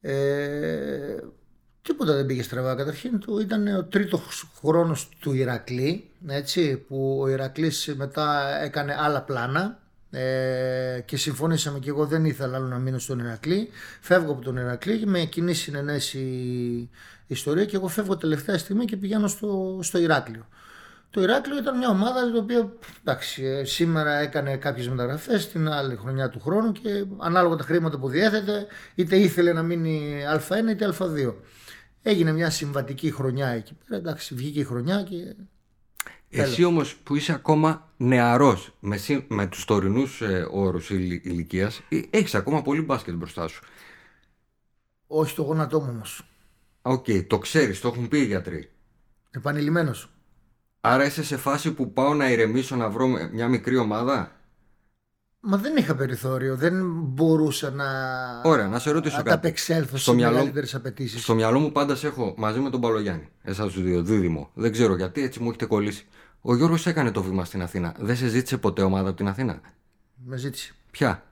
[0.00, 1.16] Ε,
[1.86, 2.74] τίποτα δεν πήγε στραβά.
[2.74, 9.22] Καταρχήν του ήταν ο τρίτος χρόνος του Ηρακλή, έτσι, που ο Ηρακλής μετά έκανε άλλα
[9.22, 9.78] πλάνα
[10.10, 13.68] ε, και συμφωνήσαμε και εγώ δεν ήθελα άλλο να μείνω στον Ηρακλή.
[14.00, 16.20] Φεύγω από τον Ηρακλή με κοινή συνενέση
[17.26, 20.46] ιστορία και εγώ φεύγω τελευταία στιγμή και πηγαίνω στο, στο Ηράκλειο.
[21.10, 22.72] Το Ηράκλειο ήταν μια ομάδα η οποία
[23.04, 27.98] εντάξει, ε, σήμερα έκανε κάποιες μεταγραφές την άλλη χρονιά του χρόνου και ανάλογα τα χρήματα
[27.98, 31.34] που διέθετε, είτε ήθελε να μείνει Α1 είτε Α2.
[32.08, 34.00] Έγινε μια συμβατική χρονιά εκεί πέρα.
[34.00, 35.34] Εντάξει, βγήκε η χρονιά και.
[36.28, 41.80] Εσύ όμως που είσαι ακόμα νεαρός με, συ- με τους τωρινούς ε, όρους ηλικίας,
[42.10, 43.62] έχεις ακόμα πολύ μπάσκετ μπροστά σου.
[45.06, 46.20] Όχι το γόνατό μου όμως.
[46.82, 48.70] Α, Οκ, το ξέρεις, το έχουν πει οι γιατροί.
[49.30, 50.10] Επανειλημμένως.
[50.80, 54.35] Άρα είσαι σε φάση που πάω να ηρεμήσω να βρω μια μικρή ομάδα;
[55.48, 56.56] Μα δεν είχα περιθώριο.
[56.56, 57.84] Δεν μπορούσα να.
[58.44, 59.28] Ωραία, να σε ρωτήσω κάτι.
[59.28, 61.22] ανταπεξέλθω Στο στις μυαλό- μεγαλύτερες απαιτήσεις.
[61.22, 63.28] Στο μυαλό μου πάντας σε έχω μαζί με τον Παλογιάννη.
[63.42, 64.50] Εσάς τους δύο, δίδυμο.
[64.54, 66.06] Δεν ξέρω γιατί, έτσι μου έχετε κολλήσει.
[66.40, 67.94] Ο Γιώργος έκανε το βήμα στην Αθήνα.
[67.98, 69.60] Δεν σε ζήτησε ποτέ ομάδα από την Αθήνα;
[70.24, 70.72] Με ζήτησε.
[70.90, 71.22] Ποια;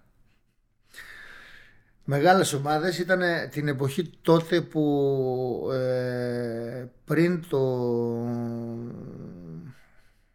[2.05, 7.59] Μεγάλες ομάδες ήταν την εποχή τότε που ε, πριν το...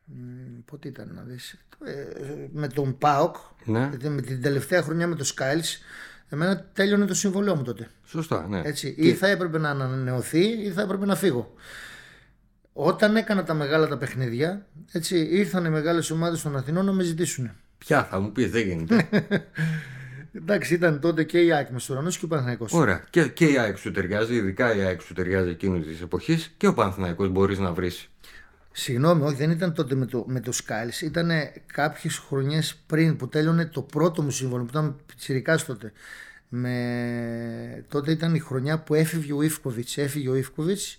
[0.05, 1.57] μ, Πότε ήταν να δεις...
[1.85, 1.93] ε,
[2.51, 5.81] με τον ΠΑΟΚ, Ναι, δηλαδή με την τελευταία χρονιά με το Skiles,
[6.29, 7.87] εμένα τέλειωνε το συμβολέο μου τότε.
[8.05, 8.61] σωστά, ναι.
[8.63, 11.53] Έτσι, ή θα έπρεπε να ανανεωθεί ή θα έπρεπε να φύγω.
[12.73, 17.03] Όταν έκανα τα μεγάλα τα παιχνίδια, έτσι, ήρθαν οι μεγάλες ομάδες των Αθηνών να με
[17.03, 17.51] ζητήσουν.
[17.77, 19.07] Ποια θα μου πεις, δεν γίνεται.
[20.33, 22.73] Εντάξει, ήταν τότε και η Άκη Μεσουρανός και ο Παναθηναϊκός.
[22.73, 23.03] Ωραία.
[23.09, 26.67] Και, και η ΑΕΚ σου ταιριάζει, ειδικά η ΑΕΚ σου ταιριάζει εκείνης της εποχής και
[26.67, 28.09] ο Παναθηναϊκός μπορείς να βρεις.
[28.71, 31.01] Συγγνώμη, όχι, δεν ήταν τότε με το, με το Skiles.
[31.01, 31.31] Ήταν
[31.73, 35.91] κάποιες χρονιές πριν που τέλειωνε το πρώτο μου σύμβολο που ήταν πιτσιρικάς τότε.
[36.49, 37.85] Με...
[37.87, 39.97] Τότε ήταν η χρονιά που έφυγε ο Ιφκοβιτς.
[39.97, 40.97] Έφυγε ο Ιφκοβιτς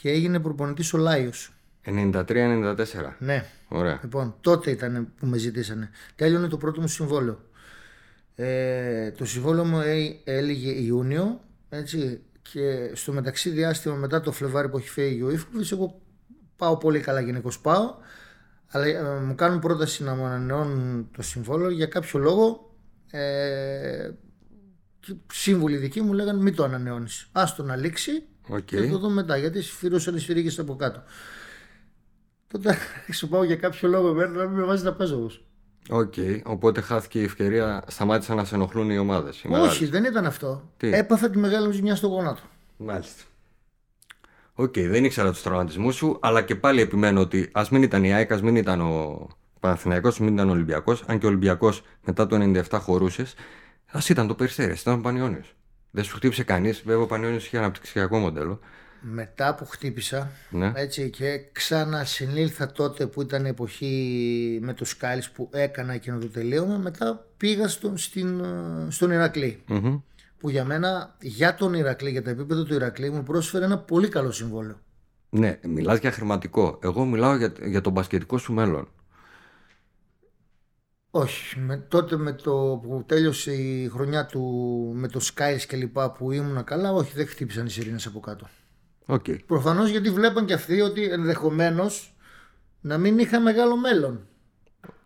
[0.00, 1.52] και έγινε προπονητής ο Λάιος.
[1.84, 2.76] 93-94.
[3.18, 3.98] Ναι, Ωραία.
[4.02, 5.90] λοιπόν, τότε ήταν που με ζητήσανε.
[6.16, 7.40] Τέλειωνε το πρώτο μου συμβόλαιο.
[8.34, 14.68] Ε, το συμβόλαιο μου έ- έλεγε Ιούνιο, έτσι, και στο μεταξύ διάστημα μετά το Φλεβάρι
[14.68, 16.00] που έχει φύγει ο Ιφκοβιτς, εγώ
[16.62, 17.94] πάω πολύ καλά γενικώς πάω,
[18.68, 22.70] αλλά ε, μου κάνουν πρόταση να μου ανανεώνουν το συμβόλαιο για κάποιο λόγο.
[23.10, 24.10] Ε,
[25.00, 27.28] και σύμβουλοι δικοί μου λέγανε μην το ανανεώνεις.
[27.32, 28.64] Άστο να λήξει Οκ.
[28.64, 31.02] και θα το δούμε μετά γιατί σφυρούσαν οι σφυρίγες από κάτω.
[32.48, 32.76] Τότε
[33.18, 35.44] σου πάω για κάποιο λόγο εμένα να μην με βάζει να παίζω όμως.
[35.88, 36.14] Οκ.
[36.44, 39.44] Οπότε χάθηκε η ευκαιρία, σταμάτησαν να σε ενοχλούν οι ομάδες.
[39.48, 40.70] Όχι, δεν ήταν αυτό.
[40.76, 42.42] Τι; Έπαθα τη μεγάλη μου ζημιά στο γόνατο.
[42.76, 43.22] Μάλιστα.
[44.62, 48.14] Οκ, δεν ήξερα τους τραυματισμούς σου, αλλά και πάλι επιμένω ότι ας μην ήταν η
[48.14, 49.26] ΑΕΚ, ας μην ήταν ο
[49.60, 53.34] Παναθηναϊκός, μην ήταν ο Ολυμπιακός, αν και ο Ολυμπιακός μετά το 97 χωρούσες,
[53.86, 55.54] ας ήταν το Περιστέρι, ήταν ο Πανιόνιος.
[55.90, 58.60] Δεν σου χτύπησε κανείς, βέβαια ο Πανιόνιος είχε αναπτυξιακό μοντέλο.
[59.00, 60.72] Μετά που χτύπησα Ναι.
[60.74, 66.28] έτσι, και ξανασυνήλθα τότε που ήταν η εποχή με το Σκάλις που έκανα εκείνο το
[66.28, 69.62] τελείωμα, μετά πήγα στον, στην, ε, στον Ηρακλή.
[69.66, 69.98] Μμμ.
[70.42, 74.08] Που για μένα, για τον Ηρακλή, για τα επίπεδα του Ηρακλή, μου πρόσφερε ένα πολύ
[74.08, 74.80] καλό συμβόλαιο.
[75.30, 76.78] Ναι, μιλάς για χρηματικό.
[76.82, 78.88] Εγώ μιλάω για, για το μπασκετικό σου μέλλον.
[81.10, 81.58] Όχι.
[81.58, 84.42] Με, τότε με το που τέλειωσε η χρονιά του
[84.94, 88.48] με το Skiles και λοιπά που ήμουν καλά, όχι, δεν χτύπησαν οι σιρήνες από κάτω.
[89.06, 89.44] Okay.
[89.46, 92.16] Προφανώς γιατί βλέπαν και αυτοί ότι ενδεχομένως
[92.80, 94.26] να μην είχα μεγάλο μέλλον.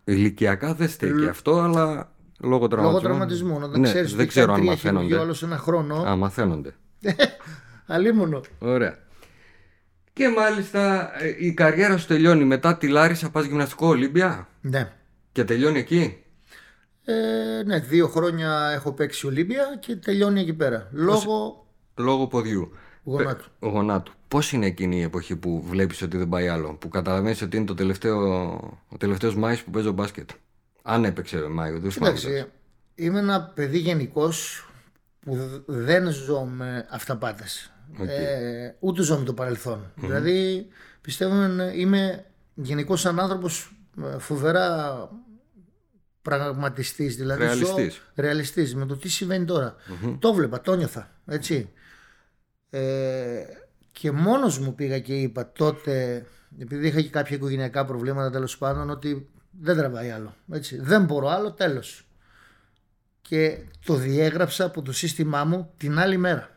[0.03, 2.81] Ηλικιακά δεν στέκει αυτό, αλλά λόγω τραυματισμού.
[2.81, 3.59] Λόγω τραυματισμού.
[3.59, 5.19] Να ναι, ξέρεις δεν ξέρω αν έχει μαθαίνονται.
[5.19, 5.95] άλλο ένα χρόνο.
[5.95, 6.73] Α, μαθαίνονται.
[7.87, 8.41] Αλίμονο.
[8.59, 8.97] Ωραία.
[10.13, 14.91] Και μάλιστα ε, η καριέρα σου τελειώνει μετά τη Λάρισα, πας γυμναστικό Ολύμπια; Ναι.
[15.31, 16.17] και τελειώνει εκεί;
[17.05, 17.13] Ε,
[17.65, 20.87] ναι, δύο χρόνια έχω παίξει Ολύμπια και τελειώνει εκεί πέρα.
[20.91, 21.65] Λόγω
[21.95, 22.71] Λόγω ποδιού.
[23.03, 23.45] γονάτου.
[23.59, 24.11] Πε- γονάτου.
[24.27, 27.65] Πώς είναι εκείνη η εποχή που βλέπεις ότι δεν πάει άλλο, που καταλαβαίνεις ότι είναι
[27.65, 28.17] το τελευταίο,
[28.89, 30.29] ο τελευταίος Μάης που παίζω μπάσκετ;
[30.89, 32.13] Αν έπαιξε Μάιο, δεν θυμάμαι.
[32.17, 32.51] Κοιτάξτε,
[32.95, 34.29] είμαι ένα παιδί γενικώ
[35.19, 37.71] που δ- δεν ζω με αυταπάτες.
[38.07, 40.67] Ε, ούτε ζω με το παρελθον Δηλαδή
[41.01, 45.09] πιστεύω ε, είμαι γενικώ σαν άνθρωπος ε, φοβερά
[46.21, 47.15] πραγματιστής.
[47.15, 47.93] Δηλαδή Ρεαλιστής.
[47.93, 49.75] Ζω, ρεαλιστής με το τι συμβαίνει τώρα.
[50.19, 51.11] Το βλέπα, το νιώθα.
[51.25, 51.69] Έτσι.
[52.69, 53.43] Ε,
[53.91, 56.25] και μόνος μου πήγα και είπα τότε,
[56.59, 59.29] επειδή είχα και κάποια οικογενειακά προβλήματα τέλος πάντων, ότι
[59.59, 60.35] δεν τραβάει άλλο.
[60.51, 60.81] Έτσι.
[60.81, 62.07] Δεν μπορώ άλλο, τέλος.
[63.21, 66.49] Και το διέγραψα από το σύστημά μου την άλλη μέρα.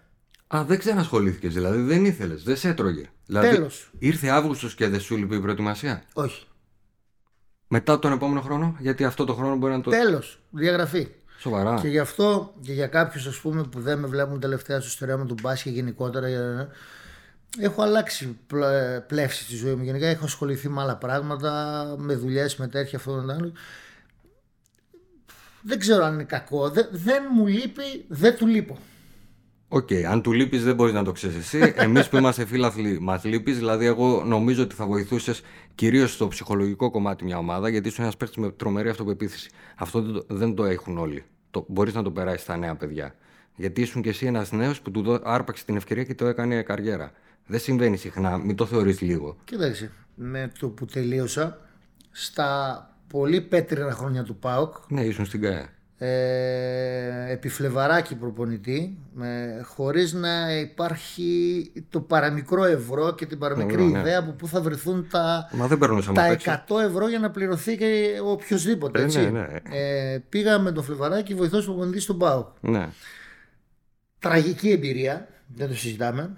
[0.54, 3.10] Α, δεν ξανασχολήθηκες, δηλαδή δεν ήθελες, δεν σε έτρωγε.
[3.26, 3.90] Δηλαδή, Τέλος.
[3.98, 6.46] Ήρθε Αύγουστος και δεν σου λείπει η προετοιμασία; Όχι.
[7.68, 9.90] Μετά τον επόμενο χρόνο, γιατί αυτό το χρόνο μπορεί να το.
[9.90, 10.40] Τέλος.
[10.50, 11.08] Διαγραφή.
[11.38, 11.78] Σοβαρά.
[11.80, 15.26] Και γι' αυτό και για κάποιους ας πούμε που δεν με βλέπουν τελευταία στο στερεώμα
[15.26, 16.68] του μπάσκετ γενικότερα ε,
[17.58, 22.56] έχω αλλάξει πλε- πλεύση στη ζωή μου γενικά έχω ασχοληθεί με άλλα πράγματα με δουλειές,
[22.56, 23.52] με τέτοια αυτό το άλλο
[25.62, 28.78] δεν ξέρω αν είναι κακό δεν, δεν μου λείπει, δεν του λείπω
[29.72, 31.72] Οκ, αν του λείπεις δεν μπορείς να το ξέρεις εσύ.
[31.76, 33.56] Εμείς που είμαστε φίλαθλοι, μας λείπεις.
[33.58, 35.42] Δηλαδή, εγώ νομίζω ότι θα βοηθούσες
[35.74, 39.50] κυρίως στο ψυχολογικό κομμάτι μια ομάδα, γιατί είσαι ένας παίκτης με τρομερή αυτοπεποίθηση.
[39.76, 41.24] Αυτό δεν το, δεν το έχουν όλοι.
[41.50, 43.14] Το, μπορείς να το περάσεις στα νέα παιδιά.
[43.56, 46.62] Γιατί ήσουν κι εσύ ένας νέος που του δώ- άρπαξε την ευκαιρία και το έκανε
[46.62, 47.12] καριέρα.
[47.50, 49.36] Δεν συμβαίνει συχνά, μην το θεωρείς λίγο.
[49.44, 51.58] Κοίταξε, με το που τελείωσα
[52.10, 55.68] στα πολύ πέτρινα χρόνια του ΠΑΟΚ Ναι, ήσουν στην ΚΑΕ.
[55.98, 63.98] ε, επιφλεβαράκι προπονητή με, χωρίς να υπάρχει το παραμικρό ευρώ και την παραμικρή Ναι, ναι.
[63.98, 66.64] ιδέα από πού θα βρεθούν τα, Μα δεν περνούσαμε απ' τα έξω.
[66.68, 69.00] 100 ευρώ για να πληρωθεί και ο οποιοδήποτε.
[69.00, 69.20] Ε, Έτσι.
[69.20, 69.60] ναι, ναι.
[69.70, 72.46] Ε, πήγα με τον Φλεβαράκη βοηθός προπονητής στον ΠΑΟΚ.
[72.60, 72.88] Ναι.
[74.18, 76.30] Τραγική εμπειρία, δεν το συζητάμε.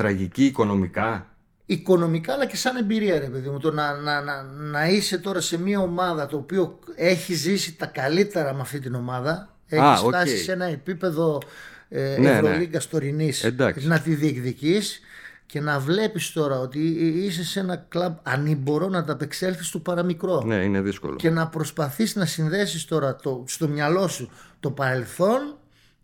[0.00, 1.26] Τραγική οικονομικά.
[1.66, 5.40] Οικονομικά αλλά και σαν εμπειρία ρε παιδί μου το να, να, να, να είσαι τώρα
[5.40, 10.00] σε μια ομάδα το οποίο έχει ζήσει τα καλύτερα με αυτή την ομάδα έχεις Α,
[10.00, 10.08] οκ.
[10.08, 11.42] φτάσει σε ένα επίπεδο
[11.88, 12.36] ε, Ναι, ναι.
[12.48, 13.86] Ευρωλίγκας τωρινής Εντάξει.
[13.86, 15.00] να τη διεκδικείς
[15.46, 16.78] και να βλέπεις τώρα ότι
[17.24, 21.16] είσαι σε ένα κλαμπ ανήμπορο να ανταπεξέλθεις στο παραμικρό Ναι, είναι δύσκολο.
[21.16, 24.30] και να προσπαθείς να συνδέσεις τώρα το, στο μυαλό σου
[24.60, 25.54] το παρελθόν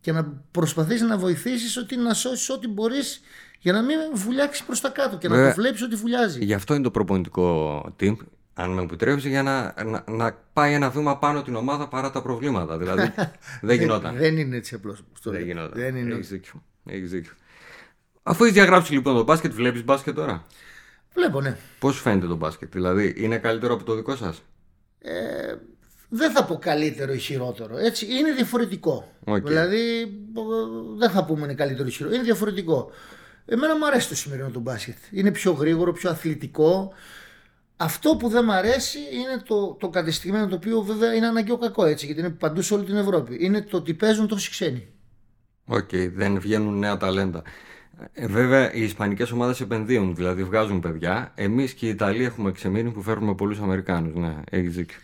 [0.00, 3.20] και να προσπαθείς να βοηθήσεις ότι να σώσεις ό,τι μπορείς
[3.66, 5.54] για να μην βουλιάξεις προς τα κάτω και να Βέβαια.
[5.54, 6.44] το βλέπεις ότι βουλιάζει.
[6.44, 8.16] Γι' αυτό είναι το προπονητικό team,
[8.54, 12.22] αν με επιτρέψεις, για να, να, να πάει ένα βήμα πάνω την ομάδα παρά τα
[12.22, 12.78] προβλήματα.
[12.78, 13.12] Δηλαδή,
[13.68, 14.16] δεν γινόταν.
[14.16, 14.98] Δεν είναι έτσι απλώς.
[15.08, 15.48] όπως το Δεν λέω.
[15.48, 15.78] γινόταν.
[15.80, 16.14] Δεν είναι.
[16.14, 16.62] Έχεις δίκιο.
[16.84, 17.32] Έχεις δίκιο.
[18.22, 20.46] Αφού έχεις διαγράψει λοιπόν το μπάσκετ, βλέπεις μπάσκετ τώρα;
[21.14, 21.56] Βλέπω, ναι.
[21.78, 24.42] Πώς φαίνεται το μπάσκετ, Δηλαδή, είναι καλύτερο από το δικό σας;
[24.98, 25.54] Ε,
[26.08, 27.78] δεν θα πω καλύτερο ή χειρότερο.
[27.78, 29.12] Έτσι, είναι διαφορετικό.
[29.24, 29.46] Οκ.
[29.46, 30.06] Δηλαδή, ε,
[30.98, 32.16] δεν θα πούμε είναι καλύτερο ή χειρότερο.
[32.16, 32.90] Είναι διαφορετικό.
[33.46, 34.96] Εμένα μου αρέσει το σημερινό το μπάσκετ.
[35.10, 36.92] Είναι πιο γρήγορο, πιο αθλητικό.
[37.76, 41.84] Αυτό που δεν μου αρέσει είναι το, το κατεστημένο το οποίο βέβαια είναι αναγκαίο κακό
[41.84, 43.36] έτσι, γιατί είναι παντού σε όλη την Ευρώπη.
[43.40, 44.86] Είναι το ότι παίζουν τόσοι ξένοι.
[45.64, 47.42] Οκ, δεν βγαίνουν νέα ταλέντα.
[48.12, 51.32] Ε, βέβαια, οι ισπανικές ομάδες επενδύουν, δηλαδή βγάζουν παιδιά.
[51.34, 54.14] Εμείς και οι Ιταλοί έχουμε ξεμείνει που φέρνουμε πολλούς Αμερικάνους.
[54.14, 54.98] Ναι, έχει δίκιο.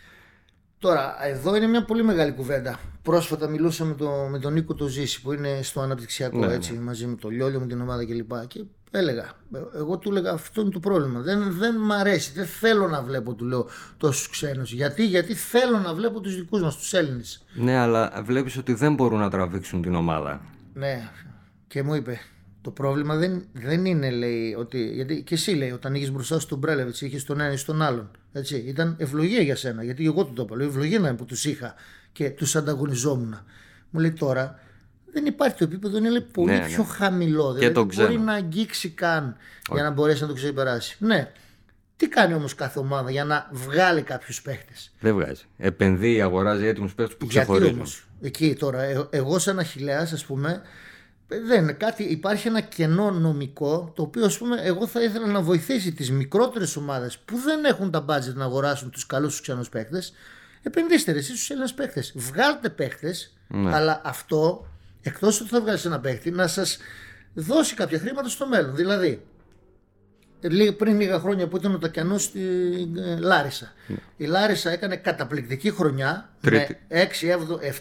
[0.83, 2.79] Τώρα, εδώ είναι μια πολύ μεγάλη κουβέντα.
[3.01, 6.73] Πρόσφατα μιλούσα με, το, με τον Νίκο το Ζήση που είναι στο αναπτυξιακό Ναι, έτσι,
[6.73, 8.31] μαζί με το Λιόλιο, με την ομάδα κλπ.
[8.47, 9.23] Και έλεγα,
[9.53, 11.19] ε, εγώ του έλεγα αυτό είναι το πρόβλημα.
[11.19, 13.67] Δεν, δεν μ' αρέσει, δεν θέλω να βλέπω, του λέω,
[13.97, 14.71] τόσους ξένους.
[14.71, 17.43] Γιατί, γιατί θέλω να βλέπω τους δικούς μας, τους Έλληνες.
[17.53, 20.41] Ναι, αλλά βλέπεις ότι δεν μπορούν να τραβήξουν την ομάδα.
[20.73, 21.09] Ναι,
[21.67, 22.19] και μου είπε,
[22.61, 24.91] το πρόβλημα δεν, δεν είναι, λέει, ότι.
[24.93, 27.81] Γιατί και εσύ λέει, όταν είχες μπροστά σου τον Μπρέλεβιτς, είχες τον ένα ή τον
[27.81, 28.11] άλλον.
[28.33, 30.55] Έτσι, ήταν ευλογία για σένα, γιατί εγώ του το είπα.
[30.55, 31.73] Λέω, ευλογία να είναι που τους είχα
[32.11, 33.39] και τους ανταγωνιζόμουν.
[33.89, 34.59] Μου λέει τώρα,
[35.13, 36.65] δεν υπάρχει το επίπεδο, είναι λέει, πολύ Ναι, ναι.
[36.67, 37.47] πιο χαμηλό.
[37.51, 38.23] Και Δηλαδή το δεν μπορεί ξένο.
[38.23, 39.35] να αγγίξει καν
[39.73, 40.95] για να μπορέσει να το ξεπεράσει.
[40.99, 41.31] Ναι.
[41.97, 45.43] Τι κάνει όμως κάθε ομάδα για να βγάλει κάποιους παίχτες; Δεν βγάζει.
[45.57, 47.75] Επενδύει, αγοράζει έτοιμους παίχτες που Γιατί ξεχωρίζουν.
[47.75, 50.59] όμως, εκεί τώρα, ε- εγώ σαν Αχιλέας, ας πούμε, ε,
[51.27, 55.41] δεν είναι κάτι, υπάρχει ένα κενό νομικό το οποίο ας πούμε εγώ θα ήθελα να
[55.41, 59.69] βοηθήσει τις μικρότερες ομάδες που δεν έχουν τα budget να αγοράσουν τους καλούς τους ξένους
[59.69, 60.13] παίκτες
[60.65, 62.03] Επενδύστε ρε, εσεί στους Έλληνες παίχτε.
[62.15, 63.15] Βγάλτε παίχτε,
[63.47, 63.75] Ναι.
[63.75, 64.67] αλλά αυτό
[65.01, 66.77] εκτός ότι θα βγάλεις ένα παίχτη να σας
[67.33, 68.75] δώσει κάποια χρήματα στο μέλλον.
[68.75, 69.25] Δηλαδή,
[70.41, 72.41] λί- πριν λίγα χρόνια που ήταν ο Τακιανός στη
[72.97, 73.73] ε, Λάρισα.
[74.17, 76.77] Η Λάρισα έκανε καταπληκτική χρονιά Τρίτη.
[76.89, 77.09] με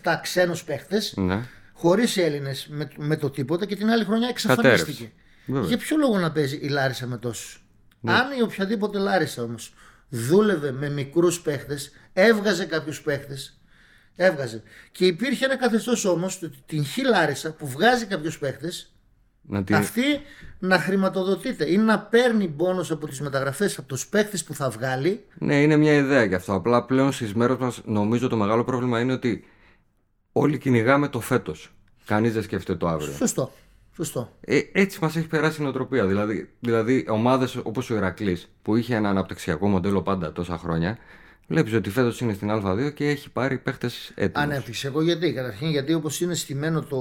[0.02, 1.42] 6-7 ξένους παίχτε, Ναι.
[1.82, 4.72] Χωρίς Έλληνες με, με το τίποτα και την άλλη χρονιά εξαφανίστηκε.
[4.82, 5.12] Κατέρευσε.
[5.46, 5.68] Βέβαια.
[5.68, 7.64] Για ποιο λόγο να παίζει η Λάρισα με τόσους;
[8.04, 9.74] Αν η οποιαδήποτε Λάρισα όμως
[10.08, 13.60] δούλευε με μικρούς παίχτες, έβγαζε κάποιους παίχτες.
[14.16, 14.62] Έβγαζε.
[14.92, 18.94] Και υπήρχε ένα καθεστώς όμως, την Χ Λάρισα, που βγάζει κάποιους παίχτες,
[19.42, 19.74] Να τη...
[19.74, 20.02] αυτή
[20.58, 25.24] να χρηματοδοτείται ή να παίρνει πόνος από τις μεταγραφές από τους παίχτες που θα βγάλει
[25.38, 26.54] Ναι, είναι μια ιδέα γι' αυτό.
[26.54, 29.44] Απλά πλέον στις μέρες μας νομίζω το μεγάλο πρόβλημα είναι ότι
[30.32, 31.72] όλοι κυνηγάμε το φέτος.
[32.04, 33.12] Κανείς δεν σκέφτεται το αύριο.
[33.12, 33.52] σωστό,
[33.96, 34.32] σωστό.
[34.40, 36.06] Ε, έτσι μας έχει περάσει η νοοτροπία.
[36.06, 40.98] Δηλαδή, δηλαδή ομάδες όπως ο Ηρακλής που είχε ένα αναπτυξιακό μοντέλο πάντα τόσα χρόνια,
[41.48, 44.50] βλέπεις ότι φέτος είναι στην Α2 και έχει πάρει παίχτες έτοιμους.
[44.50, 46.96] Ανέπτυξε εγώ γιατί, καταρχήν γιατί όπως είναι στημένο το,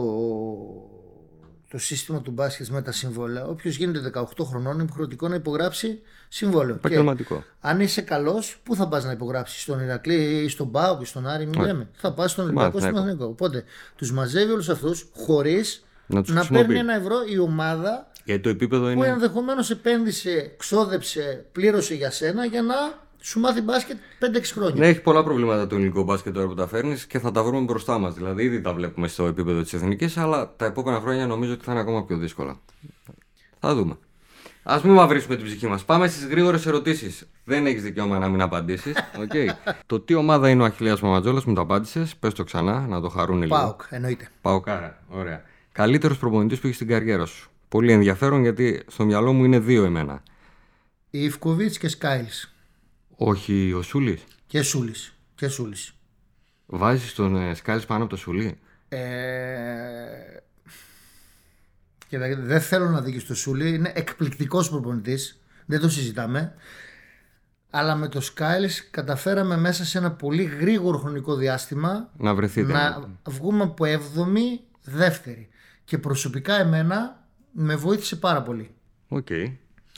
[1.71, 6.01] το σύστημα του μπάσκετ με τα συμβόλαια, όποιος γίνεται 18 χρονών είναι υποχρεωτικό να υπογράψει
[6.27, 6.73] συμβόλαιο.
[6.73, 7.43] Και Επαγγελματικό.
[7.59, 11.27] αν είσαι καλός, πού θα πας να υπογράψεις, στον Ηρακλή ή στον Πάο και στον
[11.27, 11.87] Άρη, μην λέμε.
[11.93, 13.23] Θα πας στον Ολυμπιακό, στον Παναθηναϊκό.
[13.23, 13.25] Εθνικό.
[13.45, 13.63] Οπότε
[13.95, 16.65] τους μαζεύει όλους αυτούς χωρίς Να τους να χρησιμοποιεί.
[16.67, 19.07] παίρνει ένα ευρώ η ομάδα Γιατί το επίπεδο που είναι.
[19.07, 22.75] ενδεχομένως επένδυσε, ξόδεψε, πλήρωσε για σένα για να
[23.21, 24.75] σου μάθει μπάσκετ 5-6 χρόνια.
[24.75, 27.63] Ναι, έχει πολλά προβλήματα το ελληνικό μπάσκετ τώρα που τα φέρνεις και θα τα βρούμε
[27.63, 28.13] μπροστά μας.
[28.13, 31.71] Δηλαδή, ήδη τα βλέπουμε στο επίπεδο της εθνικής, αλλά τα επόμενα χρόνια νομίζω ότι θα
[31.71, 32.59] είναι ακόμα πιο δύσκολα.
[33.59, 33.97] Θα δούμε.
[34.63, 35.85] Α μην μαυρίσουμε την ψυχή μας.
[35.85, 37.27] Πάμε στις γρήγορες ερωτήσεις.
[37.43, 38.95] Δεν έχεις δικαίωμα να μην απαντήσεις.
[39.21, 39.73] Okay.
[39.85, 42.15] το τι ομάδα είναι ο Αχηλέα Μαματζόλα, μου το απάντησες.
[42.15, 43.55] Πες το ξανά, να το χαρούν λίγο.
[43.55, 44.27] Πάοκ, εννοείται.
[44.41, 45.03] Παοκάρα.
[45.09, 45.41] Ωραία.
[45.71, 47.49] Καλύτερος προπονητής που έχεις στην καριέρα σου.
[47.69, 50.23] Πολύ ενδιαφέρον γιατί στο μυαλό μου είναι δύο εμένα.
[51.09, 52.53] Ιβκοβιτ και Σκάιλς.
[53.23, 54.23] Όχι ο Σούλης.
[54.47, 55.13] Και Σούλης.
[55.35, 55.93] Και Σούλης.
[56.65, 58.59] Βάζεις τον ε, Σκάλη πάνω από το Σούλη.
[58.89, 58.99] Ε...
[62.07, 63.73] Και δε- δεν θέλω να δεις στο Σούλη.
[63.73, 65.41] Είναι εκπληκτικός προπονητής.
[65.65, 66.53] Δεν το συζητάμε.
[67.69, 72.73] Αλλά με το Σκάιλς καταφέραμε μέσα σε ένα πολύ γρήγορο χρονικό διάστημα Να βρεθείτε.
[72.73, 75.49] να βγούμε από 7η δεύτερη.
[75.83, 78.75] Και προσωπικά εμένα με βοήθησε πάρα πολύ.
[79.07, 79.27] Οκ.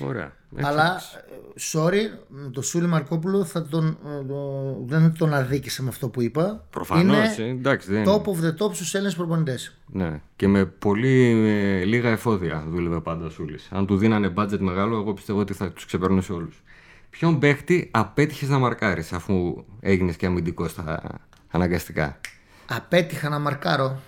[0.07, 0.33] Ωραία.
[0.55, 0.69] Έτσι.
[0.69, 5.89] Αλλά, ε, sorry, με το Σούλη Μαρκόπουλο θα τον, ε, το- δεν τον αδίκησα με
[5.89, 6.65] αυτό που είπα.
[6.69, 7.37] Προφανώς.
[7.37, 9.77] Είναι Εντάξει, δεν top of the top στους Έλληνες προπονητές.
[9.85, 10.21] Ναι.
[10.35, 13.67] Και με πολύ ε, λίγα εφόδια δούλευε πάντα ο Σούλης.
[13.71, 16.63] Αν του δίνανε budget μεγάλο, εγώ πιστεύω ότι θα τους ξεπερνούσε όλους.
[17.09, 21.19] Ποιον παίχτη απέτυχες να μαρκάρεις αφού έγινες και αμυντικός στα
[21.51, 22.19] αναγκαστικά;
[22.67, 24.01] Απέτυχα να μαρκάρω.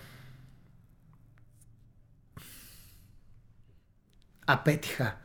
[4.45, 5.19] Απέτυχα.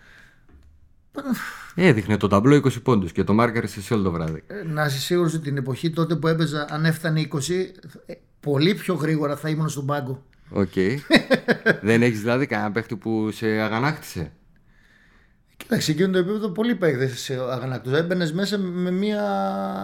[1.74, 4.42] Έδειχνε το ταμπλό 20 πόντους και το μάρκαρες όλο το βράδυ.
[4.46, 7.38] Ε, Να είσαι σίγουρος ότι την εποχή τότε που έπαιζα, αν έφτανε 20,
[8.06, 10.22] ε, πολύ πιο γρήγορα θα ήμουν στον πάγκο.
[10.50, 10.72] Οκ.
[11.82, 14.32] δεν έχεις δηλαδή κανένα παίχτη που σε αγανάκτησε;
[15.56, 17.94] Κοίταξε, εκείνο το επίπεδο πολλοί παίχτες σε αγανακτούν.
[17.94, 19.24] Έμπαινες μέσα με μια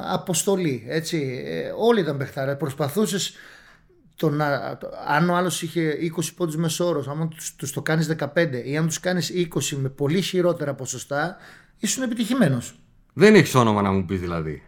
[0.07, 0.85] αποστολή.
[0.89, 1.43] Έτσι.
[1.47, 2.57] Ε, όλοι ήταν παιχτάρα.
[2.57, 3.35] Προσπαθούσες
[4.17, 8.63] το να, το- αν ο άλλος είχε 20 πόντους μεσόωρο, αν τους το κάνεις 15
[8.65, 11.37] ή αν τους κάνεις 20 με πολύ χειρότερα ποσοστά,
[11.79, 12.75] ήσουν επιτυχημένος.
[13.13, 14.63] Δεν έχεις όνομα να μου πεις δηλαδή.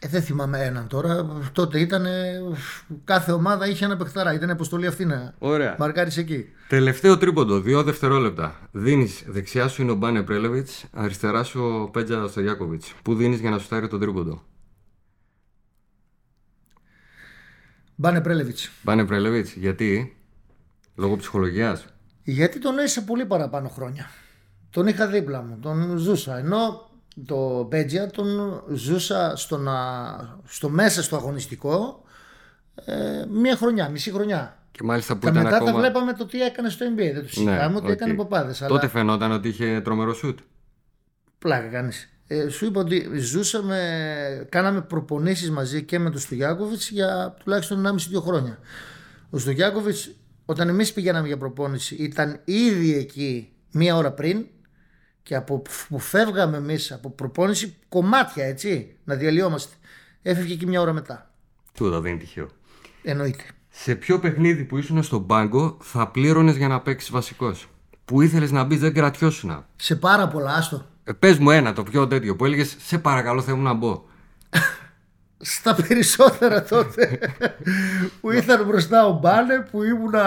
[0.00, 1.26] Ε, δεν θυμάμαι έναν τώρα.
[1.52, 2.06] Τότε ήταν.
[3.04, 4.32] Κάθε ομάδα είχε ένα παιχταρά.
[4.34, 5.76] Ήταν η αποστολή αυτή να Ωραία.
[5.78, 6.44] μαρκάρεις εκεί.
[6.68, 8.68] Τελευταίο τρίποντο, δύο δευτερόλεπτα.
[8.72, 12.92] Δίνεις δεξιά σου είναι ο Μπάνε Πρέλεβιτς, αριστερά σου ο Πέτζα Στογιάκοβιτς.
[13.02, 14.42] Πού δίνεις για να σου στάρει το τρίποντο;
[17.94, 18.70] Μπάνε Πρέλεβιτς.
[18.82, 20.16] Μπάνε Πρέλεβιτς, γιατί,
[20.94, 21.84] λόγω ψυχολογίας;
[22.22, 24.06] Γιατί τον έζησα πολύ παραπάνω χρόνια.
[24.70, 26.38] Τον είχα δίπλα μου, τον ζούσα.
[26.38, 26.90] Ενώ
[27.26, 29.72] τον Πέτζα τον ζούσα στο, να,
[30.44, 32.02] στο μέσα στο αγωνιστικό
[32.84, 34.56] ε, μία χρονιά, μισή χρονιά.
[34.70, 35.72] Και μάλιστα που Τα ήταν μετά ακόμα.
[35.72, 36.96] τα βλέπαμε το τι έκανε στο NBA.
[37.12, 37.92] Δεν το συζητάμε ότι οκ.
[37.92, 38.58] έκανε παπάδες.
[38.58, 40.38] Τότε Αλλά φαινόταν ότι είχε τρομερό σουτ.
[41.38, 42.11] πλάκα κάνεις.
[42.32, 48.20] Ε, σου είπα ότι ζούσαμε, κάναμε προπονήσεις μαζί και με τον Στογιάκοβιτς για τουλάχιστον 1,5-2
[48.22, 48.58] χρόνια.
[49.30, 50.10] Ο Στογιάκοβιτς
[50.44, 54.46] όταν εμείς πηγαίναμε για προπόνηση ήταν ήδη εκεί μία ώρα πριν
[55.22, 59.74] και από που φεύγαμε εμείς από προπόνηση κομμάτια έτσι να διαλυόμαστε
[60.22, 61.30] έφευγε και μία ώρα μετά.
[61.74, 62.48] Τούτα δεν είναι τυχαίο.
[63.02, 63.44] Εννοείται.
[63.68, 67.68] Σε ποιο παιχνίδι που ήσουν στον πάγκο θα πλήρωνες για να παίξεις βασικός;
[68.04, 69.64] Που ήθελες να μπεις, δεν κρατιώσουν.
[69.76, 70.86] Σε πάρα πολλά άστο.
[71.04, 74.04] Ε, Πες μου ένα, το πιο τέτοιο που έλεγες Σε παρακαλώ, θέλω να μπω.
[75.44, 77.18] στα περισσότερα τότε
[78.20, 80.24] που ήρθαν μπροστά ο Μπάνε που ήμουνα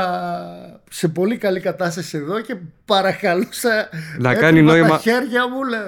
[0.89, 2.55] σε πολύ καλή κατάσταση εδώ και
[2.85, 5.79] παρακαλούσα Να έτοιμα κάνει νόημα- τα χέρια μου λέει,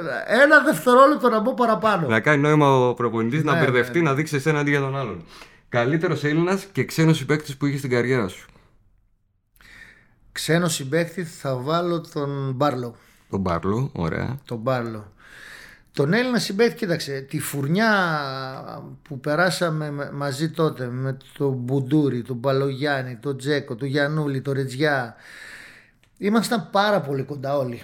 [0.43, 4.15] ένα δευτερόλεπτο να μπω παραπάνω Να κάνει νόημα ο προπονητής να Ναι, μπερδευτεί, ναι, να
[4.15, 5.23] δείξει εσένα αντί για τον άλλον.
[5.69, 8.45] Καλύτερος Έλληνας και ξένος συμπαίκτης που είχε στην καριέρα σου.
[10.31, 12.95] ξένος συμπαίκτη θα βάλω τον Μπάρλο
[13.29, 14.37] Τον Μπάρλο, ωραία.
[14.45, 15.11] τον Μπάρλο
[15.91, 17.89] τον Έλληνα συμπαίκτη κοίταξε τη φουρνιά
[19.01, 24.53] που περάσαμε με- μαζί τότε με τον Μπουντούρη, τον Παλογιάννη, τον Τζέκο, τον Γιαννούλη, τον
[24.53, 25.15] Ρετζιά
[26.17, 27.81] ήμασταν πάρα πολύ κοντά όλοι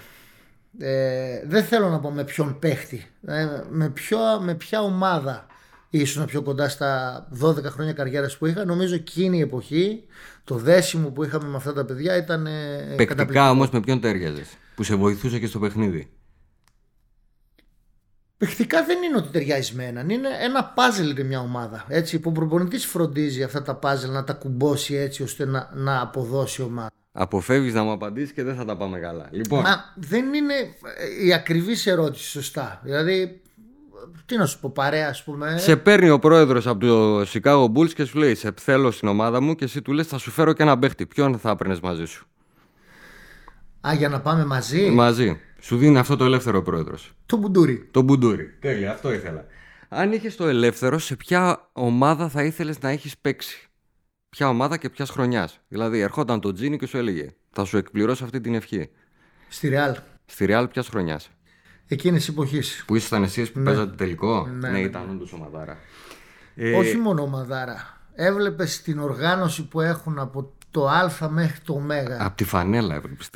[0.78, 5.46] ε, δεν θέλω να πω με ποιον παίχτη ε, με, ποιο, με ποια ομάδα
[5.90, 10.04] ήσουν πιο κοντά στα 12 χρόνια καριέρας που είχα νομίζω εκείνη η εποχή
[10.44, 13.48] το δέσιμο που είχαμε με αυτά τα παιδιά ήταν ε, Παικτικά καταπληκτικό.
[13.50, 16.10] όμως με ποιον τέριαζες; Που σε βοηθούσε και στο παιχνίδι.
[18.36, 20.08] Παιχτικά δεν είναι ότι ταιριάζει με έναν.
[20.08, 21.84] Είναι ένα πάζελ είναι μια ομάδα.
[21.88, 26.00] Έτσι, που ο προπονητής φροντίζει αυτά τα πάζελ να τα κουμπώσει έτσι ώστε να, να
[26.00, 26.90] αποδώσει η ομάδα.
[27.12, 29.28] Αποφεύγεις να μου απαντήσεις και δεν θα τα πάμε καλά.
[29.30, 32.80] Λοιπόν, Μα δεν είναι ε, η ακριβής ερώτηση σωστά.
[32.84, 33.42] Δηλαδή,
[34.26, 35.58] τι να σου πω, παρέα, ας πούμε.
[35.58, 39.40] σε παίρνει ο πρόεδρος από το Chicago Bulls και σου λέει: Σε θέλω στην ομάδα
[39.40, 41.06] μου και εσύ του λες: Θα σου φέρω και ένα παίχτη.
[41.06, 42.26] Ποιον θα έπαιρνες μαζί σου;
[43.88, 45.40] Α, για να πάμε μαζί; Μαζί.
[45.60, 47.12] Σου δίνει αυτό το ελεύθερο ο πρόεδρος.
[47.26, 47.88] Το μπουντούρι.
[47.90, 48.44] Το μπουντούρι.
[48.60, 49.44] Τέλεια, αυτό ήθελα.
[49.88, 53.68] Αν είχες το ελεύθερο, σε ποια ομάδα θα ήθελες να έχεις παίξει;
[54.28, 58.24] Ποια ομάδα και ποια χρονιάς; Δηλαδή, ερχόταν το Τζίνι και σου έλεγε: Θα σου εκπληρώσω
[58.24, 58.90] αυτή την ευχή.
[59.48, 59.96] Στη Ρεάλ.
[60.26, 61.30] Στη Real ποια χρονιάς;
[61.86, 62.84] Εκείνης τη εποχής.
[62.86, 64.80] Που ήσασταν εσείς που παίζατε τελικό; Ναι, Ναι, ναι.
[64.80, 65.78] ήταν όντως ομαδάρα.
[66.54, 68.00] Ε, Όχι μόνο ομαδάρα.
[68.14, 71.82] Έβλεπες την οργάνωση που έχουν από το Α μέχρι το Ω.
[72.18, 73.30] Από τη φανέλα έβλεπες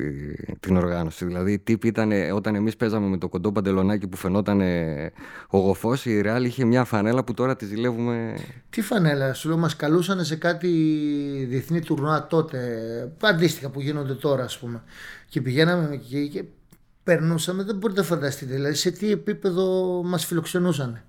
[0.60, 1.24] την οργάνωση.
[1.24, 5.12] Δηλαδή, οι τύποι ήταν όταν εμείς παίζαμε με το κοντό παντελονάκι που φαινόταν ε,
[5.48, 8.34] ο γοφό, η Real είχε μια φανέλα που τώρα τη ζηλεύουμε.
[8.70, 10.68] Τι φανέλα, σου λέω, μας καλούσαν σε κάτι
[11.48, 12.58] διεθνή τουρνουά τότε,
[13.22, 14.82] αντίστοιχα που γίνονται τώρα, ας πούμε.
[15.28, 16.44] Και πηγαίναμε εκεί και
[17.04, 21.02] περνούσαμε, δεν μπορείτε να φανταστείτε, δηλαδή σε τι επίπεδο μας φιλοξενούσαν.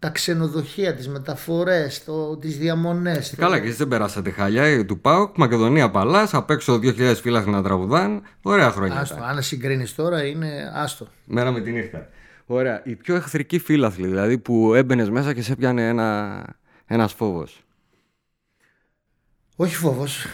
[0.00, 2.04] Τα ξενοδοχεία, τις μεταφορές,
[2.40, 3.34] τις διαμονές.
[3.36, 4.62] Καλά, και εσείς δεν περάσατε χαλιά.
[4.62, 8.22] ε, Του Πάουκ, Μακεδονία Παλάς, απ' έξω 2.000 φύλαχοι να τραγουδάν.
[8.42, 9.00] Ωραία χρόνια.
[9.00, 9.28] Άστο, ήταν.
[9.28, 11.06] αν συγκρίνεις τώρα είναι άστο.
[11.24, 12.08] Μέρα με τη νύχτα.
[12.46, 12.80] Ωραία.
[12.84, 16.44] Οι πιο εχθρικοί φίλαθλοι, δηλαδή που έμπαινες μέσα και σε έπιανε ένα
[16.86, 17.64] ένας φόβος.
[19.56, 20.26] Όχι φόβος,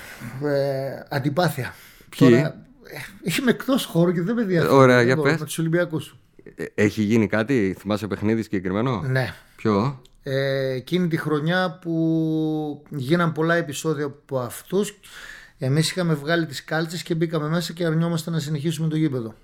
[0.44, 1.74] ε, αντιπάθεια.
[2.18, 4.72] Ποιοι; Τώρα, ε, είμαι εκτός χώρου και δεν με ενδιαφέρει.
[4.72, 5.38] Ωραία, Δεν για μπορώ, πες.
[5.38, 6.16] Με τους Ολυμπιακούς.
[6.54, 9.34] Ε, Έχει γίνει κάτι, θυμάσαι παιχνίδι συγκεκριμένο; Ναι.
[9.56, 14.98] Ποιο; ε, εκείνη τη χρονιά που γίναν πολλά επεισόδια από αυτούς
[15.58, 19.34] εμείς είχαμε βγάλει τις κάλτσες και μπήκαμε μέσα και αρνιόμαστε να συνεχίσουμε το γήπεδο.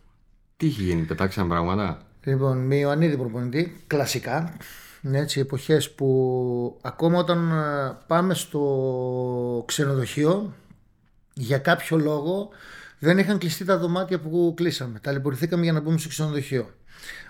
[0.56, 4.56] Τι έχει γίνει, πετάξαν πράγματα; Λοιπόν, με Ιωαννίδη προπονητή, κλασικά,
[5.02, 10.54] έτσι, εποχές που ακόμα όταν ε, πάμε στο ξενοδοχείο
[11.34, 12.48] για κάποιο λόγο
[13.04, 14.98] δεν είχαν κλειστεί τα δωμάτια που κλείσαμε.
[14.98, 16.70] Ταλαιπωρηθήκαμε για να μπούμε στο ξενοδοχείο.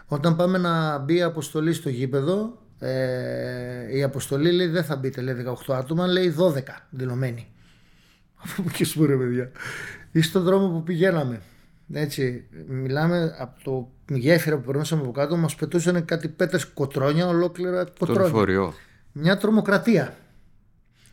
[0.07, 5.21] Όταν πάμε να μπει η αποστολή στο γήπεδο, ε, η αποστολή λέει δεν θα μπείτε,
[5.21, 5.35] λέει
[5.67, 6.61] 18 άτομα, λέει 12
[6.91, 7.53] δηλωμένοι.
[8.37, 9.51] Από πού και σου ρε παιδιά.
[10.13, 11.41] Ή στον δρόμο που πηγαίναμε.
[11.93, 17.81] Έτσι, μιλάμε από το γέφυρα που περνούσαμε από κάτω, μας πετούσαν κάτι πέτρες κοτρόνια, ολόκληρα
[17.81, 18.23] Στο κοτρόνια.
[18.23, 18.75] λεωφορείο.
[19.13, 20.17] Μια τρομοκρατία.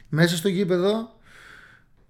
[0.10, 1.19] Μέσα στο γήπεδο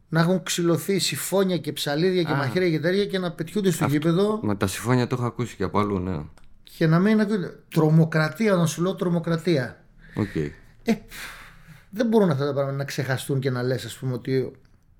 [0.09, 4.39] να έχουν ξυλωθεί συμφώνια και ψαλίδια και μαχαίρια και τέτοια και να πετιούνται στο γήπεδο
[4.43, 6.19] Με τα συμφώνια το έχω ακούσει και από αλλού, ναι.
[6.63, 7.59] και να μην ακούγεται.
[7.69, 9.83] Τρομοκρατία, να σου λέω τρομοκρατία.
[10.15, 10.35] Οκ.
[10.35, 10.93] Ε,
[11.89, 14.51] δεν μπορούν αυτά τα πράγματα να ξεχαστούν και να λες ας πούμε ότι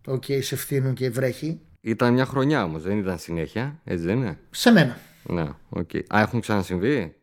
[0.05, 1.59] οκ, σε φτύνουν και βρέχει.
[1.81, 4.97] Ήταν μια χρονιά όμως, δεν ήταν συνέχεια, έτσι δεν είναι; Σε μένα.
[5.23, 5.89] Ναι, οκ.
[6.07, 7.15] Α, έχουν ξανασυμβεί;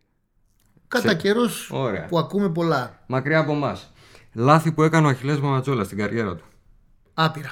[0.88, 2.06] Κατά Σε- καιρούς Ωραία.
[2.06, 3.02] που ακούμε πολλά.
[3.06, 3.92] Μακριά από εμάς.
[4.32, 6.44] Λάθη που έκανε ο Αχιλές Μαματζόλα στην καριέρα του.
[7.14, 7.50] Άπειρα.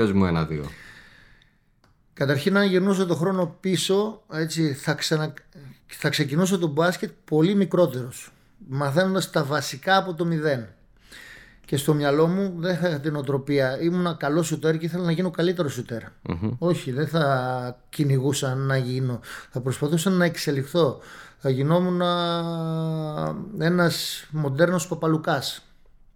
[0.00, 0.64] Πες μου ένα-δύο.
[2.12, 5.34] Καταρχήν αν γυρνούσα το χρόνο πίσω έτσι, θα, ξανα...
[5.86, 8.32] θα ξεκινούσα το μπάσκετ πολύ μικρότερος
[8.68, 10.68] μαθαίνοντας τα βασικά από το μηδέν.
[11.64, 15.12] Και στο μυαλό μου δεν θα είχα την οτροπία ήμουν καλό σουτέρ και ήθελα να
[15.12, 16.02] γίνω καλύτερος σουτέρ.
[16.58, 19.20] Όχι δεν θα κυνηγούσα να γίνω.
[19.50, 21.00] Θα προσπαθούσα να εξελιχθώ.
[21.38, 25.64] Θα γινόμουν α, ένας μοντέρνος παπαλουκάς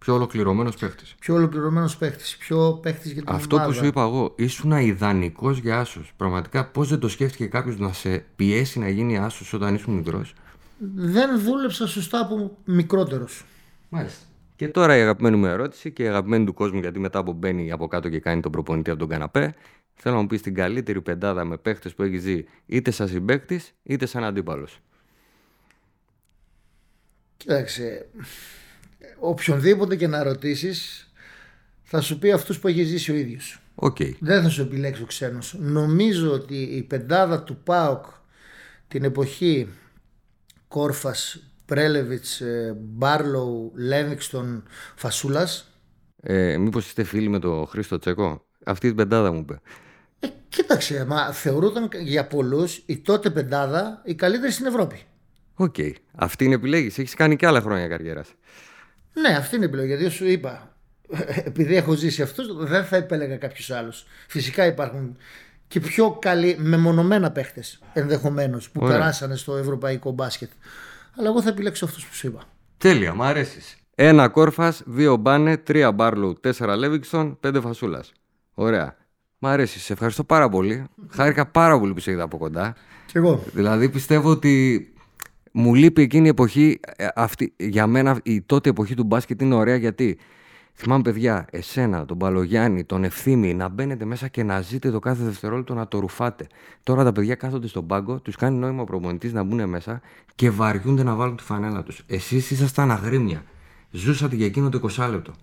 [0.05, 1.15] Πιο ολοκληρωμένος παίχτης.
[1.19, 3.71] πιο ολοκληρωμένος παίχτης πιο παίχτης για την Αυτό ομάδα.
[3.71, 6.05] που σου είπα εγώ, ήσουν ιδανικός για άσο.
[6.17, 10.33] Πραγματικά, πώς δεν το σκέφτηκε κάποιος να σε πιέσει να γίνει άσος όταν ήσουν μικρός;
[10.95, 13.45] δεν δούλεψα σωστά από μικρότερος
[13.89, 14.25] Μάλιστα.
[14.55, 17.71] Και τώρα η αγαπημένη μου ερώτηση και η αγαπημένη του κόσμου, γιατί μετά που μπαίνει
[17.71, 19.55] από κάτω και κάνει τον προπονητή από τον καναπέ,
[19.93, 23.73] θέλω να μου πεις την καλύτερη πεντάδα με παίχτες που έχεις ζει είτε σαν συμπαίκτης
[23.83, 24.79] είτε σαν αντίπαλος.
[27.37, 28.09] Κοίταξε,
[29.19, 31.09] οποιονδήποτε και να ρωτήσεις,
[31.83, 33.59] θα σου πει αυτούς που έχεις ζήσει ο ίδιος.
[33.75, 34.11] Okay.
[34.19, 35.55] Δεν θα σου επιλέξει ο ξένος.
[35.59, 38.05] Νομίζω ότι η πεντάδα του ΠΑΟΚ
[38.87, 39.67] την εποχή
[40.67, 42.41] Κόρφας, Πρέλεβιτς,
[42.77, 44.63] Μπάρλοου, Λέβιξτον,
[44.95, 45.71] Φασούλας.
[46.21, 49.61] Ε, Μήπως είστε φίλοι με τον Χρήστο Τσέκο; Αυτή την πεντάδα μου είπε.
[50.19, 55.03] Ε, κοίταξε, μα θεωρούταν για πολλούς η τότε πεντάδα η καλύτερη στην Ευρώπη.
[55.55, 55.75] OK.
[55.77, 55.91] Okay.
[56.15, 57.01] Αυτή είναι επιλογή σου.
[57.01, 58.33] Έχεις κάνει και άλλα χρόνια καριέρας.
[59.21, 59.87] Ναι, αυτή είναι η επιλογή.
[59.87, 60.75] Γιατί σου είπα,
[61.43, 64.05] επειδή έχω ζήσει αυτούς, δεν θα επέλεγα κάποιους άλλους.
[64.27, 65.17] Φυσικά υπάρχουν
[65.67, 68.97] και πιο καλοί μεμονωμένα παίχτες ενδεχομένως που Ωραία.
[68.97, 70.49] περάσανε στο ευρωπαϊκό μπάσκετ.
[71.17, 72.43] Αλλά εγώ θα επιλέξω αυτούς που σου είπα.
[72.77, 73.75] Τέλεια, μου αρέσεις.
[73.95, 78.11] Ένα Κόρφας, δύο Μπάνε, τρία Μπάρλοου, τέσσερα Λέβινγκστον, πέντε Φασούλας.
[78.53, 78.95] Ωραία.
[79.39, 79.83] Μ' αρέσεις.
[79.83, 80.87] Σε ευχαριστώ πάρα πολύ.
[81.09, 82.75] Χάρηκα πάρα πολύ που σε είδα από κοντά.
[83.05, 83.43] Κι εγώ.
[83.53, 84.93] Δηλαδή πιστεύω ότι
[85.57, 86.79] μου λείπει εκείνη η εποχή.
[86.95, 90.17] Ε, αυτή, για μένα η τότε εποχή του μπάσκετ είναι ωραία γιατί
[90.73, 95.23] θυμάμαι παιδιά, εσένα, τον Παλογιάννη, τον Ευθύμη, να μπαίνετε μέσα και να ζείτε το κάθε
[95.23, 96.47] δευτερόλεπτο να το ρουφάτε.
[96.83, 100.01] Τώρα τα παιδιά κάθονται στον πάγκο, τους κάνει νόημα ο προπονητής να μπουν μέσα
[100.35, 102.03] και βαριούνται να βάλουν τη φανέλα τους.
[102.07, 103.43] Εσείς ήσασταν αγρίμια.
[103.91, 105.33] Ζούσατε για εκείνο το 20 λεπτό.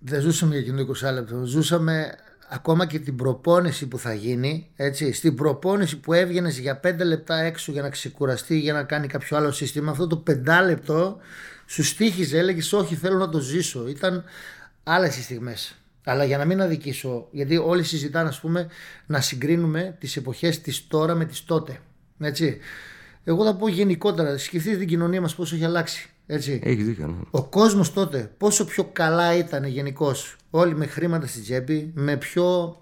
[0.00, 1.44] Δεν ζούσαμε για εκείνο το 20 λεπτό.
[1.44, 2.14] Ζούσαμε
[2.48, 4.70] ακόμα και την προπόνηση που θα γίνει.
[4.76, 9.06] Έτσι, στην προπόνηση που έβγαινες για 5 λεπτά έξω για να ξεκουραστεί για να κάνει
[9.06, 11.18] κάποιο άλλο σύστημα, αυτό το 5 λεπτό
[11.66, 13.88] σου στήχιζε, έλεγες Όχι, θέλω να το ζήσω.
[13.88, 14.24] Ήταν
[14.82, 15.74] άλλες οι στιγμές.
[16.04, 18.68] Αλλά για να μην αδικήσω, γιατί όλοι συζητάνε, ας πούμε,
[19.06, 21.80] να συγκρίνουμε τις εποχές της τώρα με τις τότε.
[22.18, 22.58] Έτσι.
[23.24, 26.10] Εγώ θα πω γενικότερα, σκεφτείτε την κοινωνία μας πόσο έχει αλλάξει.
[26.26, 26.60] Έτσι.
[26.62, 27.06] Έχεις δίκιο.
[27.06, 27.14] Ναι.
[27.30, 30.36] Ο κόσμος τότε πόσο πιο καλά ήταν γενικώς.
[30.50, 32.76] Όλοι με χρήματα στη τσέπη, με πιο.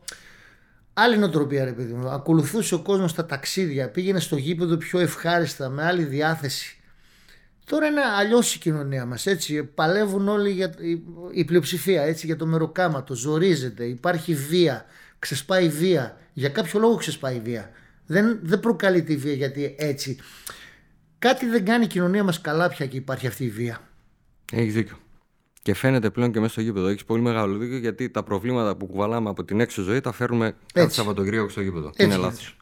[0.92, 2.09] Άλλη νοοτροπία, ρε παιδί μου.
[2.09, 6.78] Ακολουθούσε ο κόσμος τα ταξίδια, πήγαινε στο γήπεδο πιο ευχάριστα, με άλλη διάθεση.
[7.64, 9.26] Τώρα είναι αλλιώς η κοινωνία μας.
[9.26, 10.74] Έτσι, παλεύουν όλοι για
[11.32, 13.14] η πλειοψηφία έτσι, για το μεροκάματο.
[13.14, 14.84] Ζορίζεται, υπάρχει βία,
[15.18, 16.18] ξεσπάει βία.
[16.32, 17.70] Για κάποιο λόγο ξεσπάει βία.
[18.07, 20.16] Δεν, δεν προκαλεί τη βία γιατί έτσι.
[21.25, 23.81] Κάτι δεν κάνει η κοινωνία μας καλά πια και υπάρχει αυτή η βία.
[24.53, 24.97] Έχεις δίκιο.
[25.62, 26.87] Και φαίνεται πλέον και μέσα στο γήπεδο.
[26.87, 30.57] Έχεις πολύ μεγάλο δίκιο γιατί τα προβλήματα που κουβαλάμε από την έξω ζωή τα φέρνουμε
[30.75, 31.89] κάθε Σαββατοκύριακο στο γήπεδο.
[31.89, 32.57] Έτσι, είναι λάθος.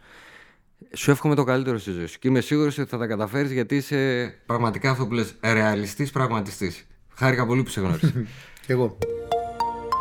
[0.95, 3.77] Σου εύχομαι το καλύτερο στη ζωή σου και είμαι σίγουρος ότι θα τα καταφέρεις γιατί
[3.77, 6.87] είσαι πραγματικά αυτό που λες ρεαλιστής, πραγματιστής.
[7.15, 8.13] Χάρηκα πολύ που σε γνώρισα.
[8.67, 8.99] και εγώ.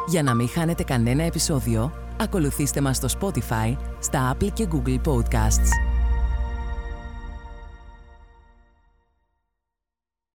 [0.07, 5.90] Για να μην χάνετε κανένα επεισόδιο, ακολουθήστε μας στο Spotify, στα Apple και Google Podcasts.